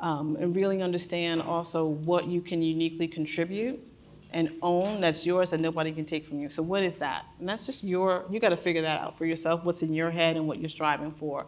Um, 0.00 0.36
and 0.40 0.56
really 0.56 0.80
understand 0.80 1.42
also 1.42 1.84
what 1.84 2.26
you 2.26 2.40
can 2.40 2.62
uniquely 2.62 3.06
contribute 3.06 3.86
and 4.32 4.50
own 4.62 5.00
that's 5.00 5.26
yours 5.26 5.50
that 5.50 5.60
nobody 5.60 5.92
can 5.92 6.04
take 6.04 6.26
from 6.26 6.40
you. 6.40 6.48
So, 6.48 6.62
what 6.62 6.82
is 6.82 6.96
that? 6.98 7.26
And 7.38 7.48
that's 7.48 7.66
just 7.66 7.84
your, 7.84 8.24
you 8.30 8.40
got 8.40 8.50
to 8.50 8.56
figure 8.56 8.82
that 8.82 9.00
out 9.00 9.18
for 9.18 9.26
yourself, 9.26 9.64
what's 9.64 9.82
in 9.82 9.92
your 9.92 10.10
head 10.10 10.36
and 10.36 10.46
what 10.46 10.58
you're 10.58 10.68
striving 10.68 11.12
for. 11.12 11.46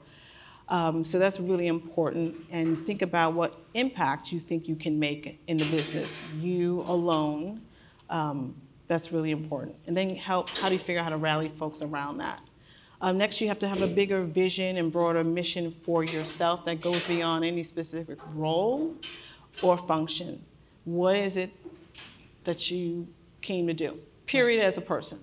Um, 0.72 1.04
so 1.04 1.18
that's 1.18 1.38
really 1.38 1.66
important. 1.66 2.34
And 2.50 2.86
think 2.86 3.02
about 3.02 3.34
what 3.34 3.58
impact 3.74 4.32
you 4.32 4.40
think 4.40 4.66
you 4.66 4.74
can 4.74 4.98
make 4.98 5.38
in 5.46 5.58
the 5.58 5.70
business, 5.70 6.18
you 6.40 6.80
alone. 6.86 7.60
Um, 8.08 8.54
that's 8.88 9.12
really 9.12 9.32
important. 9.32 9.76
And 9.86 9.94
then 9.94 10.16
help. 10.16 10.48
How 10.48 10.70
do 10.70 10.74
you 10.74 10.80
figure 10.80 11.00
out 11.00 11.04
how 11.04 11.10
to 11.10 11.18
rally 11.18 11.52
folks 11.58 11.82
around 11.82 12.18
that? 12.18 12.40
Um, 13.02 13.18
next, 13.18 13.38
you 13.38 13.48
have 13.48 13.58
to 13.58 13.68
have 13.68 13.82
a 13.82 13.86
bigger 13.86 14.24
vision 14.24 14.78
and 14.78 14.90
broader 14.90 15.22
mission 15.22 15.74
for 15.84 16.04
yourself 16.04 16.64
that 16.64 16.80
goes 16.80 17.04
beyond 17.04 17.44
any 17.44 17.64
specific 17.64 18.18
role 18.32 18.96
or 19.60 19.76
function. 19.76 20.42
What 20.86 21.16
is 21.16 21.36
it 21.36 21.50
that 22.44 22.70
you 22.70 23.06
came 23.42 23.66
to 23.66 23.74
do? 23.74 23.98
Period, 24.24 24.64
as 24.64 24.78
a 24.78 24.80
person. 24.80 25.18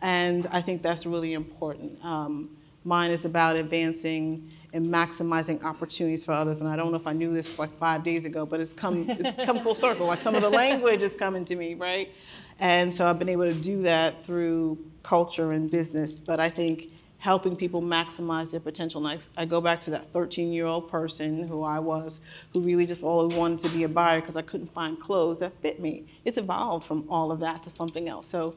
And 0.00 0.46
I 0.46 0.62
think 0.62 0.80
that's 0.80 1.04
really 1.04 1.34
important. 1.34 2.02
Um, 2.02 2.55
mine 2.86 3.10
is 3.10 3.24
about 3.24 3.56
advancing 3.56 4.50
and 4.72 4.86
maximizing 4.86 5.62
opportunities 5.64 6.24
for 6.24 6.32
others. 6.32 6.60
And 6.60 6.68
I 6.68 6.76
don't 6.76 6.92
know 6.92 6.98
if 6.98 7.06
I 7.06 7.12
knew 7.12 7.34
this 7.34 7.58
like 7.58 7.76
five 7.78 8.04
days 8.04 8.24
ago, 8.24 8.46
but 8.46 8.60
it's 8.60 8.72
come 8.72 9.06
it's 9.08 9.44
come 9.44 9.60
full 9.60 9.74
circle. 9.74 10.06
Like 10.06 10.20
some 10.20 10.34
of 10.34 10.42
the 10.42 10.50
language 10.50 11.02
is 11.02 11.14
coming 11.14 11.44
to 11.46 11.56
me, 11.56 11.74
right? 11.74 12.12
And 12.58 12.94
so 12.94 13.08
I've 13.08 13.18
been 13.18 13.28
able 13.28 13.44
to 13.44 13.54
do 13.54 13.82
that 13.82 14.24
through 14.24 14.78
culture 15.02 15.52
and 15.52 15.70
business. 15.70 16.20
But 16.20 16.40
I 16.40 16.48
think 16.48 16.88
helping 17.18 17.56
people 17.56 17.82
maximize 17.82 18.52
their 18.52 18.60
potential. 18.60 19.04
And 19.04 19.20
I, 19.36 19.42
I 19.42 19.44
go 19.46 19.60
back 19.60 19.80
to 19.82 19.90
that 19.90 20.12
13 20.12 20.52
year 20.52 20.66
old 20.66 20.88
person 20.88 21.48
who 21.48 21.64
I 21.64 21.80
was, 21.80 22.20
who 22.52 22.60
really 22.60 22.86
just 22.86 23.02
always 23.02 23.36
wanted 23.36 23.58
to 23.60 23.68
be 23.70 23.82
a 23.82 23.88
buyer 23.88 24.20
because 24.20 24.36
I 24.36 24.42
couldn't 24.42 24.72
find 24.72 25.00
clothes 25.00 25.40
that 25.40 25.60
fit 25.60 25.80
me. 25.80 26.04
It's 26.24 26.38
evolved 26.38 26.84
from 26.84 27.04
all 27.10 27.32
of 27.32 27.40
that 27.40 27.64
to 27.64 27.70
something 27.70 28.08
else. 28.08 28.28
So, 28.28 28.54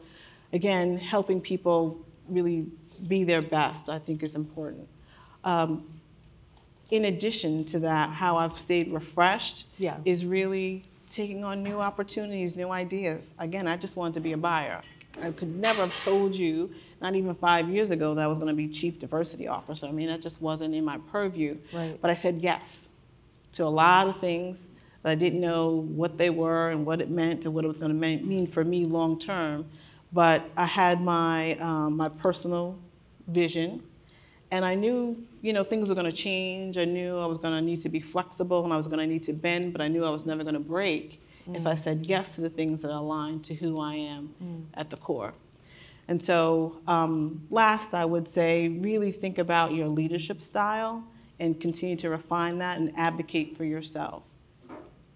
again, 0.54 0.98
helping 0.98 1.42
people 1.42 2.00
really 2.28 2.68
be 3.08 3.24
their 3.24 3.42
best, 3.42 3.90
I 3.90 4.00
think, 4.00 4.24
is 4.24 4.36
important. 4.36 4.88
Um, 5.44 5.86
in 6.92 7.06
addition 7.06 7.66
to 7.66 7.80
that, 7.80 8.10
how 8.10 8.38
I've 8.38 8.58
stayed 8.58 8.92
refreshed 8.92 9.66
Yeah. 9.78 9.98
is 10.06 10.26
really 10.26 10.84
taking 11.08 11.44
on 11.44 11.64
new 11.64 11.80
opportunities, 11.80 12.56
new 12.56 12.70
ideas. 12.72 13.34
Again, 13.40 13.68
I 13.68 13.78
just 13.78 13.96
wanted 13.96 14.16
to 14.16 14.20
be 14.20 14.34
a 14.34 14.38
buyer. 14.38 14.82
I 15.22 15.32
could 15.32 15.56
never 15.56 15.82
have 15.82 15.98
told 16.04 16.36
you, 16.36 16.72
not 17.02 17.16
even 17.16 17.34
five 17.36 17.70
years 17.70 17.92
ago, 17.92 18.14
that 18.16 18.24
I 18.24 18.28
was 18.28 18.40
going 18.40 18.50
to 18.50 18.56
be 18.56 18.68
chief 18.68 19.00
diversity 19.00 19.48
officer. 19.48 19.88
I 19.88 19.92
mean, 19.92 20.08
that 20.08 20.22
just 20.22 20.42
wasn't 20.42 20.74
in 20.76 20.86
my 20.86 20.98
purview. 21.12 21.58
Right. 21.74 22.00
But 22.02 22.12
I 22.12 22.14
said 22.14 22.42
yes 22.42 22.90
to 23.54 23.64
a 23.66 23.70
lot 23.70 24.08
of 24.08 24.20
things 24.20 24.70
that 25.02 25.12
I 25.12 25.16
didn't 25.16 25.42
know 25.42 25.72
what 25.72 26.18
they 26.18 26.30
were 26.30 26.70
and 26.70 26.86
what 26.86 27.02
it 27.02 27.10
meant 27.10 27.46
and 27.46 27.54
what 27.54 27.66
it 27.66 27.68
was 27.68 27.78
going 27.78 27.92
to 28.00 28.18
mean 28.24 28.48
for 28.48 28.64
me 28.64 28.86
long 28.86 29.18
term. 29.20 29.66
But 30.12 30.44
I 30.58 30.66
had 30.66 31.02
my 31.02 31.54
um, 31.56 31.98
my 31.98 32.10
personal 32.10 32.78
vision, 33.30 33.84
and 34.52 34.66
I 34.66 34.76
knew 34.76 35.24
you 35.42 35.54
know 35.54 35.64
things 35.64 35.90
were 35.90 35.96
going 35.96 36.10
to 36.10 36.16
change. 36.16 36.78
I 36.78 36.86
knew 36.86 37.18
I 37.18 37.26
was 37.26 37.38
going 37.38 37.54
to 37.54 37.62
need 37.62 37.82
to 37.82 37.90
be 37.90 38.00
flexible 38.00 38.64
and 38.64 38.74
I 38.74 38.78
was 38.78 38.88
going 38.88 39.00
to 39.00 39.08
need 39.08 39.24
to 39.24 39.34
bend, 39.34 39.74
but 39.74 39.82
I 39.82 39.88
knew 39.88 40.06
I 40.06 40.10
was 40.10 40.26
never 40.26 40.44
going 40.44 40.56
to 40.56 40.60
break 40.60 41.22
if 41.54 41.66
I 41.66 41.76
said 41.76 42.06
yes 42.06 42.36
to 42.36 42.42
the 42.42 42.50
things 42.50 42.84
that 42.84 42.92
align 42.92 43.40
to 43.42 43.56
who 43.56 43.80
I 43.82 43.96
am 43.96 44.68
at 44.74 44.90
the 44.90 44.98
core. 44.98 45.34
And 46.08 46.22
so, 46.22 46.80
um, 46.88 47.46
last, 47.52 47.94
I 47.94 48.04
would 48.04 48.28
say 48.28 48.68
really 48.68 49.12
think 49.12 49.38
about 49.38 49.74
your 49.74 49.88
leadership 49.88 50.42
style 50.42 51.04
and 51.40 51.60
continue 51.60 51.96
to 51.98 52.10
refine 52.10 52.58
that 52.58 52.80
and 52.80 52.92
advocate 52.98 53.56
for 53.56 53.64
yourself. 53.64 54.24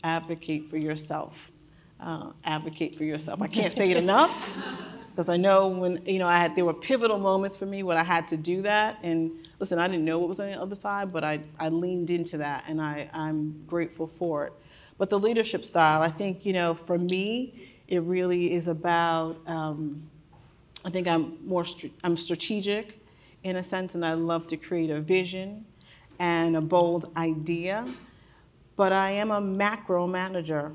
Advocate 0.03 0.69
for 0.69 0.77
yourself. 0.77 1.51
Uh, 1.99 2.31
advocate 2.43 2.95
for 2.95 3.05
yourself. 3.05 3.41
I 3.41 3.47
can't 3.47 3.73
say 3.73 3.89
it 3.89 3.97
enough 4.07 4.79
because 5.13 5.29
I 5.29 5.37
know 5.37 5.67
when 5.67 6.03
you 6.07 6.17
know 6.17 6.27
I 6.27 6.39
had 6.39 6.55
there 6.55 6.65
were 6.65 6.73
pivotal 6.73 7.19
moments 7.19 7.55
for 7.55 7.67
me 7.67 7.83
when 7.83 7.97
I 7.97 8.03
had 8.03 8.27
to 8.29 8.37
do 8.37 8.63
that. 8.63 8.97
And 9.03 9.31
listen, 9.59 9.77
I 9.77 9.87
didn't 9.87 10.05
know 10.05 10.17
what 10.17 10.27
was 10.27 10.39
on 10.39 10.47
the 10.47 10.59
other 10.59 10.73
side, 10.75 11.13
but 11.13 11.23
I, 11.23 11.41
I 11.59 11.69
leaned 11.69 12.09
into 12.09 12.37
that, 12.39 12.63
and 12.67 12.81
I, 12.81 13.09
I'm 13.13 13.63
grateful 13.67 14.07
for 14.07 14.47
it. 14.47 14.53
But 14.97 15.11
the 15.11 15.19
leadership 15.19 15.65
style, 15.65 16.01
I 16.01 16.09
think 16.09 16.45
you 16.45 16.53
know, 16.53 16.73
for 16.73 16.97
me, 16.97 17.69
it 17.87 18.01
really 18.01 18.53
is 18.53 18.67
about. 18.67 19.37
Um, 19.47 20.09
I 20.85 20.89
think 20.89 21.07
I'm 21.07 21.37
more 21.47 21.63
str- 21.63 21.87
I'm 22.03 22.17
strategic 22.17 22.99
in 23.43 23.55
a 23.55 23.63
sense, 23.63 23.93
and 23.93 24.03
I 24.03 24.13
love 24.15 24.47
to 24.47 24.57
create 24.57 24.89
a 24.89 24.99
vision 24.99 25.65
and 26.19 26.57
a 26.57 26.61
bold 26.61 27.11
idea. 27.15 27.85
But 28.75 28.91
I 28.91 29.11
am 29.11 29.29
a 29.29 29.39
macro 29.39 30.07
manager, 30.07 30.71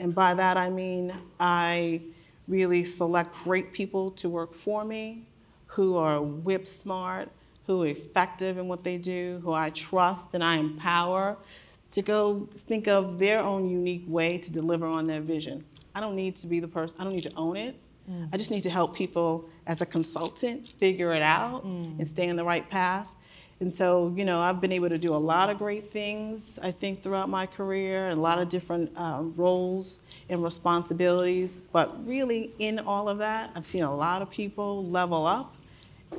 and 0.00 0.14
by 0.14 0.34
that 0.34 0.56
I 0.56 0.70
mean 0.70 1.14
I 1.38 2.02
really 2.48 2.84
select 2.84 3.34
great 3.44 3.72
people 3.72 4.10
to 4.12 4.28
work 4.28 4.54
for 4.54 4.84
me, 4.84 5.26
who 5.66 5.96
are 5.96 6.20
whip 6.20 6.66
smart, 6.66 7.30
who 7.66 7.82
are 7.82 7.86
effective 7.86 8.58
in 8.58 8.68
what 8.68 8.84
they 8.84 8.98
do, 8.98 9.40
who 9.42 9.52
I 9.52 9.70
trust 9.70 10.34
and 10.34 10.44
I 10.44 10.56
empower 10.56 11.36
to 11.92 12.02
go 12.02 12.48
think 12.56 12.88
of 12.88 13.18
their 13.18 13.38
own 13.40 13.68
unique 13.68 14.04
way 14.06 14.38
to 14.38 14.52
deliver 14.52 14.86
on 14.86 15.04
their 15.04 15.20
vision. 15.20 15.64
I 15.94 16.00
don't 16.00 16.16
need 16.16 16.36
to 16.36 16.46
be 16.46 16.60
the 16.60 16.68
person. 16.68 16.96
I 16.98 17.04
don't 17.04 17.14
need 17.14 17.22
to 17.22 17.34
own 17.36 17.56
it. 17.56 17.76
Mm. 18.10 18.28
I 18.32 18.36
just 18.36 18.50
need 18.50 18.62
to 18.64 18.70
help 18.70 18.94
people 18.94 19.48
as 19.66 19.80
a 19.80 19.86
consultant 19.86 20.74
figure 20.78 21.14
it 21.14 21.22
out 21.22 21.64
mm. 21.64 21.96
and 21.98 22.06
stay 22.06 22.28
on 22.28 22.36
the 22.36 22.44
right 22.44 22.68
path. 22.68 23.14
And 23.64 23.72
so, 23.72 24.12
you 24.14 24.26
know, 24.26 24.42
I've 24.42 24.60
been 24.60 24.72
able 24.72 24.90
to 24.90 24.98
do 24.98 25.14
a 25.14 25.16
lot 25.16 25.48
of 25.48 25.56
great 25.56 25.90
things, 25.90 26.58
I 26.62 26.70
think, 26.70 27.02
throughout 27.02 27.30
my 27.30 27.46
career, 27.46 28.10
and 28.10 28.18
a 28.18 28.22
lot 28.22 28.38
of 28.38 28.50
different 28.50 28.92
uh, 28.94 29.22
roles 29.22 30.00
and 30.28 30.44
responsibilities. 30.44 31.56
But 31.72 32.06
really, 32.06 32.52
in 32.58 32.78
all 32.78 33.08
of 33.08 33.16
that, 33.16 33.52
I've 33.54 33.64
seen 33.64 33.82
a 33.82 33.96
lot 33.96 34.20
of 34.20 34.28
people 34.30 34.84
level 34.84 35.26
up 35.26 35.54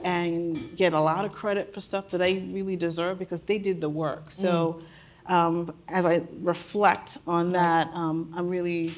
and 0.03 0.75
get 0.75 0.93
a 0.93 0.99
lot 0.99 1.23
of 1.23 1.33
credit 1.33 1.71
for 1.71 1.81
stuff 1.81 2.09
that 2.09 2.17
they 2.17 2.39
really 2.39 2.75
deserve 2.75 3.19
because 3.19 3.43
they 3.43 3.59
did 3.59 3.79
the 3.79 3.89
work. 3.89 4.31
So, 4.31 4.81
um, 5.27 5.71
as 5.87 6.07
I 6.07 6.23
reflect 6.41 7.19
on 7.27 7.49
that, 7.49 7.89
um, 7.93 8.33
I'm 8.35 8.49
really 8.49 8.91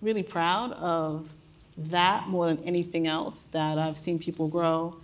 really 0.00 0.22
proud 0.22 0.72
of 0.72 1.28
that 1.76 2.28
more 2.28 2.46
than 2.46 2.64
anything 2.64 3.06
else 3.06 3.44
that 3.48 3.76
I've 3.76 3.98
seen 3.98 4.18
people 4.18 4.48
grow 4.48 4.96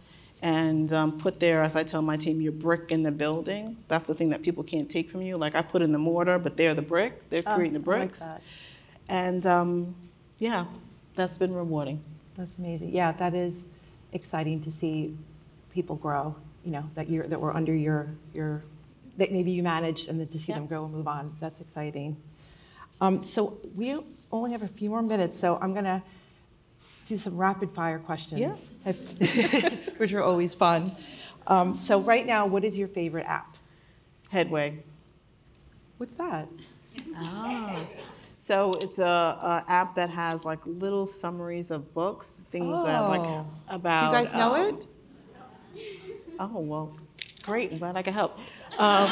and 0.43 0.93
um, 0.93 1.19
put 1.19 1.41
there, 1.41 1.63
as 1.63 1.75
I 1.77 1.83
tell 1.83 2.03
my 2.03 2.17
team, 2.17 2.41
your 2.41 2.53
brick 2.53 2.91
in 2.91 3.03
the 3.03 3.11
building. 3.11 3.77
That's 3.89 4.07
the 4.09 4.15
thing 4.15 4.29
that 4.31 4.43
people 4.43 4.63
can't 4.63 4.89
take 4.89 5.11
from 5.11 5.23
you. 5.23 5.37
Like 5.37 5.55
I 5.55 5.63
put 5.63 5.83
in 5.83 5.93
the 5.93 5.99
mortar, 5.99 6.39
but 6.39 6.57
they're 6.57 6.75
the 6.75 6.83
brick. 6.83 7.29
They're 7.31 7.43
Oh, 7.47 7.55
creating 7.57 7.81
the 7.83 7.91
I 7.91 7.99
like 7.99 8.09
bricks. 8.09 8.21
that. 8.21 8.43
And 9.09 9.45
um, 9.47 9.95
yeah, 10.39 10.67
that's 11.15 11.37
been 11.39 11.53
rewarding. 11.53 12.03
That's 12.37 12.57
amazing. 12.59 12.91
Yeah, 12.91 13.13
that 13.13 13.35
is 13.35 13.67
exciting 14.13 14.61
to 14.63 14.71
see 14.71 15.17
people 15.73 15.97
grow, 15.97 16.37
you 16.65 16.71
know, 16.73 16.89
that 16.95 17.09
you're, 17.09 17.25
that 17.25 17.41
were 17.41 17.55
under 17.55 17.75
your, 17.75 18.09
your, 18.33 18.63
that 19.17 19.33
maybe 19.33 19.51
you 19.51 19.63
managed 19.63 20.09
and 20.09 20.21
then 20.21 20.29
to 20.29 20.39
see 20.39 20.47
Yeah. 20.53 20.57
them 20.59 20.67
grow 20.67 20.85
and 20.85 20.95
move 20.95 21.09
on. 21.09 21.37
That's 21.41 21.61
exciting. 21.61 22.17
Um, 23.01 23.23
so 23.25 23.59
we 23.75 23.99
only 24.31 24.53
have 24.53 24.63
a 24.63 24.69
few 24.69 24.91
more 24.91 25.03
minutes, 25.03 25.39
so 25.39 25.59
I'm 25.61 25.73
gonna 25.75 26.03
do 27.07 27.17
some 27.17 27.37
rapid 27.37 27.71
fire 27.71 27.99
questions. 27.99 28.71
Which 29.99 30.13
are 30.13 30.23
always 30.23 30.55
fun. 30.55 30.93
Um, 31.47 31.77
so 31.77 32.01
right 32.01 32.27
now, 32.27 32.47
what 32.47 32.65
is 32.65 32.79
your 32.79 32.89
favorite 32.89 33.27
app? 33.27 33.57
Headway. 34.31 34.83
What's 35.97 36.15
that? 36.15 36.49
So 38.37 38.73
it's 38.75 38.99
a, 38.99 39.05
a 39.05 39.65
app 39.69 39.95
that 39.97 40.11
has 40.11 40.45
like 40.45 40.61
little 40.65 41.07
summaries 41.07 41.71
of 41.71 41.93
books, 41.93 42.41
things 42.51 42.85
that 42.85 43.01
like 43.01 43.21
Oh. 43.21 43.47
Do 44.11 44.19
you 44.19 44.25
guys 44.25 44.35
know 44.35 44.55
um, 44.55 44.79
it? 44.79 44.87
Oh, 46.39 46.61
well, 46.61 46.97
great. 47.43 47.73
I'm 47.73 47.79
glad 47.79 47.97
I 47.97 48.03
could 48.03 48.15
help. 48.15 48.39
Um, 48.79 49.11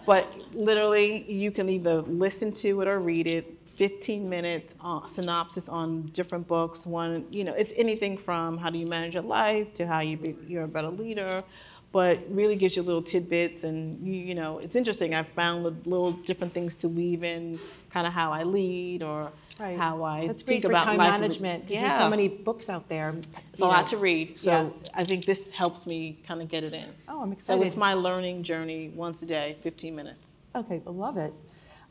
but 0.06 0.36
literally, 0.52 1.30
you 1.30 1.52
can 1.52 1.68
either 1.68 2.02
listen 2.02 2.52
to 2.54 2.80
it 2.80 2.88
or 2.88 2.98
read 2.98 3.28
it. 3.28 3.59
15 3.84 4.28
minutes 4.28 4.74
uh, 4.84 5.06
synopsis 5.06 5.66
on 5.66 6.02
different 6.12 6.46
books. 6.46 6.84
One, 6.84 7.24
you 7.30 7.44
know, 7.44 7.54
it's 7.54 7.72
anything 7.78 8.18
from 8.18 8.58
how 8.58 8.68
do 8.68 8.76
you 8.78 8.86
manage 8.86 9.14
your 9.14 9.22
life 9.22 9.72
to 9.72 9.86
how 9.86 10.00
you 10.00 10.18
be, 10.18 10.36
you're 10.46 10.64
a 10.64 10.68
better 10.68 10.90
leader, 10.90 11.42
but 11.90 12.18
really 12.28 12.56
gives 12.56 12.76
you 12.76 12.82
little 12.82 13.00
tidbits. 13.00 13.64
And 13.64 14.06
you, 14.06 14.12
you 14.12 14.34
know, 14.34 14.58
it's 14.58 14.76
interesting. 14.76 15.14
I've 15.14 15.28
found 15.28 15.64
little 15.86 16.12
different 16.12 16.52
things 16.52 16.76
to 16.76 16.88
weave 16.90 17.24
in, 17.24 17.58
kind 17.90 18.06
of 18.06 18.12
how 18.12 18.32
I 18.32 18.42
lead 18.44 19.02
or 19.02 19.32
Right. 19.58 19.78
how 19.78 20.02
I 20.04 20.26
That's 20.26 20.40
think 20.42 20.62
great 20.62 20.62
for 20.62 20.72
about 20.72 20.84
time 20.84 20.96
life. 20.96 21.20
management, 21.20 21.66
because 21.66 21.82
there's 21.82 21.98
so 21.98 22.08
many 22.08 22.28
books 22.28 22.70
out 22.70 22.88
there. 22.88 23.14
It's 23.52 23.60
a 23.60 23.64
lot 23.66 23.86
to 23.88 23.98
read, 23.98 24.40
so 24.40 24.50
Yeah. 24.50 24.90
I 24.94 25.04
think 25.04 25.26
this 25.26 25.50
helps 25.50 25.86
me 25.86 26.18
kind 26.26 26.40
of 26.40 26.48
get 26.48 26.64
it 26.64 26.72
in. 26.72 26.86
Oh, 27.06 27.20
I'm 27.22 27.32
excited. 27.32 27.60
So 27.60 27.66
it's 27.66 27.76
my 27.76 27.92
learning 27.92 28.42
journey 28.42 28.88
once 28.94 29.20
a 29.22 29.26
day, 29.26 29.56
15 29.62 29.94
minutes. 29.94 30.32
Okay, 30.56 30.80
I 30.86 30.90
love 30.90 31.18
it. 31.18 31.34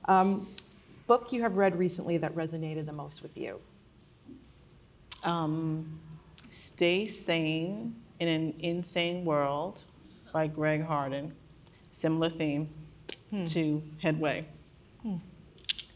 Um, 0.06 0.48
book 1.10 1.34
you 1.34 1.42
have 1.42 1.58
read 1.58 1.76
recently 1.76 2.18
that 2.18 2.36
resonated 2.36 2.86
the 2.86 2.94
most 2.94 3.24
with 3.24 3.36
you? 3.36 3.60
Um, 5.24 6.00
Stay 6.52 7.08
Sane 7.08 7.96
in 8.20 8.28
an 8.28 8.54
Insane 8.60 9.26
World 9.26 9.82
by 10.32 10.46
Greg 10.46 10.86
Harden. 10.86 11.34
Similar 11.92 12.30
theme 12.30 12.70
to 13.48 13.82
Headway. 14.04 14.46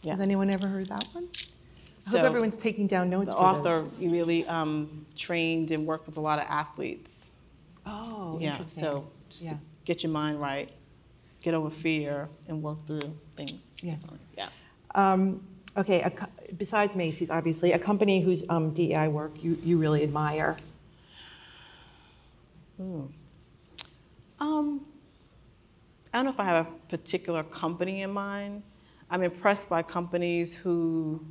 Yeah. 0.02 0.13
Has 0.13 0.19
anyone 0.19 0.49
ever 0.49 0.65
heard 0.67 0.88
that 0.89 1.06
one? 1.13 1.30
I 1.36 1.39
So 1.99 2.17
hope 2.17 2.26
everyone's 2.26 2.58
taking 2.58 2.88
down 2.88 3.12
notes 3.12 3.28
The 3.28 3.38
author 3.38 3.84
really 3.99 4.45
um, 4.47 5.06
trained 5.15 5.69
and 5.69 5.86
worked 5.86 6.08
with 6.08 6.17
a 6.17 6.21
lot 6.21 6.39
of 6.39 6.45
athletes. 6.49 7.30
Oh, 7.86 8.38
yeah, 8.41 8.52
interesting. 8.54 8.84
so 8.84 9.08
just 9.30 9.43
Yeah. 9.43 9.52
to 9.52 9.60
get 9.86 10.02
your 10.04 10.12
mind 10.12 10.41
right, 10.41 10.69
get 11.41 11.54
over 11.54 11.69
fear, 11.69 12.30
and 12.47 12.63
work 12.63 12.86
through 12.88 13.13
things. 13.38 13.76
Yeah. 13.84 13.95
Yeah. 14.36 14.49
Um, 14.96 15.46
okay, 15.78 16.02
a 16.02 16.12
besides 16.58 16.96
Macy's, 16.96 17.32
obviously, 17.32 17.72
a 17.72 17.80
company 17.80 18.22
whose 18.22 18.44
um, 18.50 18.74
DEI 18.74 19.08
work 19.08 19.44
you, 19.44 19.58
you 19.64 19.78
really 19.78 20.04
admire. 20.04 20.56
Um, 24.40 24.86
I 26.14 26.18
don't 26.18 26.26
know 26.26 26.32
if 26.32 26.40
I 26.40 26.46
have 26.46 26.68
a 26.68 26.70
particular 26.90 27.44
company 27.44 28.02
in 28.02 28.12
mind. 28.12 28.64
I'm 29.10 29.24
impressed 29.24 29.70
by 29.70 29.82
companies 29.84 30.54
who 30.56 31.26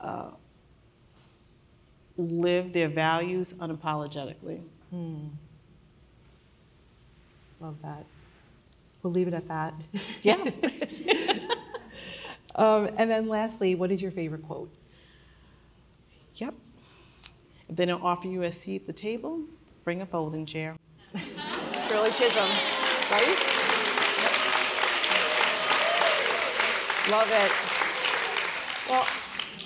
uh, 0.00 0.30
live 2.16 2.72
their 2.72 2.88
values 2.88 3.52
unapologetically. 3.54 4.62
Love 7.60 7.80
that. 7.82 8.04
We'll 9.02 9.12
leave 9.12 9.28
it 9.28 9.34
at 9.34 9.48
that. 9.48 9.74
Yeah. 10.22 10.50
Um, 12.56 12.88
and 12.96 13.10
then 13.10 13.28
lastly, 13.28 13.74
what 13.74 13.92
is 13.92 14.00
your 14.02 14.10
favorite 14.10 14.42
quote? 14.42 14.70
yep. 16.36 16.54
If 17.68 17.76
they 17.76 17.86
don't 17.86 18.02
offer 18.02 18.28
you 18.28 18.42
a 18.42 18.52
seat 18.52 18.82
at 18.82 18.86
the 18.86 18.92
table, 18.92 19.40
bring 19.84 20.02
a 20.02 20.06
folding 20.06 20.46
chair. 20.46 20.76
Shirley 21.88 22.10
Chisholm, 22.10 22.48
right? 23.10 23.36
Love 27.10 27.28
it. 27.30 27.52
Well, 28.90 29.06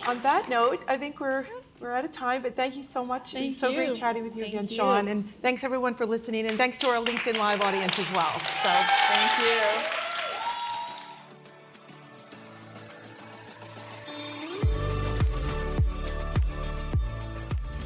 on 0.06 0.22
that 0.22 0.48
note, 0.48 0.82
I 0.88 0.96
think 0.96 1.20
we're 1.20 1.46
we're 1.80 1.92
out 1.92 2.04
of 2.04 2.12
time, 2.12 2.42
but 2.42 2.54
thank 2.56 2.76
you 2.76 2.84
so 2.84 3.04
much. 3.04 3.32
Thank 3.32 3.56
so 3.56 3.72
great 3.74 3.96
chatting 3.96 4.22
with 4.22 4.36
you 4.36 4.42
Thank 4.42 4.54
again, 4.54 4.68
you. 4.68 4.76
Shawn. 4.76 5.08
And 5.08 5.32
thanks 5.40 5.64
everyone 5.64 5.94
for 5.94 6.04
listening, 6.04 6.46
and 6.46 6.58
thanks 6.58 6.78
to 6.80 6.88
our 6.88 7.02
LinkedIn 7.02 7.38
Live 7.38 7.62
audience 7.62 7.98
as 7.98 8.10
well. 8.12 8.32
So. 8.62 8.70
Thank 9.08 9.38
you. 9.38 10.09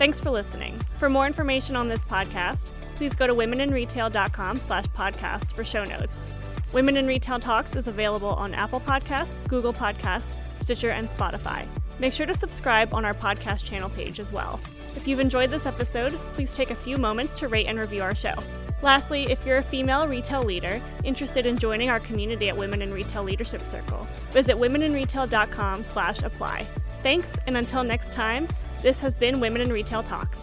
Thanks 0.05 0.21
for 0.21 0.31
listening. 0.31 0.79
For 0.99 1.09
more 1.09 1.27
information 1.27 1.77
on 1.77 1.89
this 1.89 2.05
podcast, 2.05 2.67
please 2.97 3.15
go 3.15 3.27
to 3.27 3.35
womeninretail.com 3.35 4.61
slash 4.61 4.85
podcasts 4.89 5.55
for 5.55 5.65
show 5.65 5.83
notes. 5.83 6.31
Women 6.75 6.99
in 6.99 7.07
Retail 7.07 7.41
Talks 7.41 7.75
is 7.75 7.89
available 7.89 8.29
on 8.29 8.53
Apple 8.53 8.81
Podcasts, 8.81 9.43
Google 9.49 9.73
Podcasts, 9.73 10.37
Stitcher, 10.59 10.91
and 10.91 11.09
Spotify. 11.09 11.67
Make 11.99 12.13
sure 12.13 12.27
to 12.27 12.35
subscribe 12.35 12.93
on 12.93 13.07
our 13.07 13.15
podcast 13.15 13.65
channel 13.65 13.89
page 13.89 14.21
as 14.21 14.31
well. 14.31 14.61
If 14.95 15.09
you've 15.09 15.21
enjoyed 15.21 15.51
this 15.51 15.65
episode, 15.65 16.13
please 16.35 16.53
take 16.53 16.71
a 16.71 16.75
few 16.75 16.99
moments 16.99 17.39
to 17.39 17.49
rate 17.49 17.67
and 17.67 17.79
review 17.79 18.03
our 18.03 18.15
show. 18.15 18.35
Lastly, 18.83 19.25
if 19.31 19.47
you're 19.47 19.57
a 19.57 19.63
female 19.63 20.07
retail 20.07 20.43
leader 20.43 20.83
interested 21.03 21.47
in 21.47 21.57
joining 21.57 21.89
our 21.89 22.01
community 22.01 22.51
at 22.51 22.57
Women 22.59 22.83
in 22.83 22.93
Retail 22.93 23.23
Leadership 23.23 23.63
Circle, 23.63 24.07
visit 24.33 24.55
womeninretail.com 24.55 25.83
slash 25.83 26.23
apply. 26.23 26.67
Thanks, 27.03 27.33
and 27.47 27.57
until 27.57 27.85
next 27.85 28.13
time, 28.13 28.49
this 28.85 29.01
has 29.01 29.17
been 29.17 29.41
Women 29.41 29.63
in 29.63 29.73
Retail 29.73 30.03
Talks. 30.03 30.41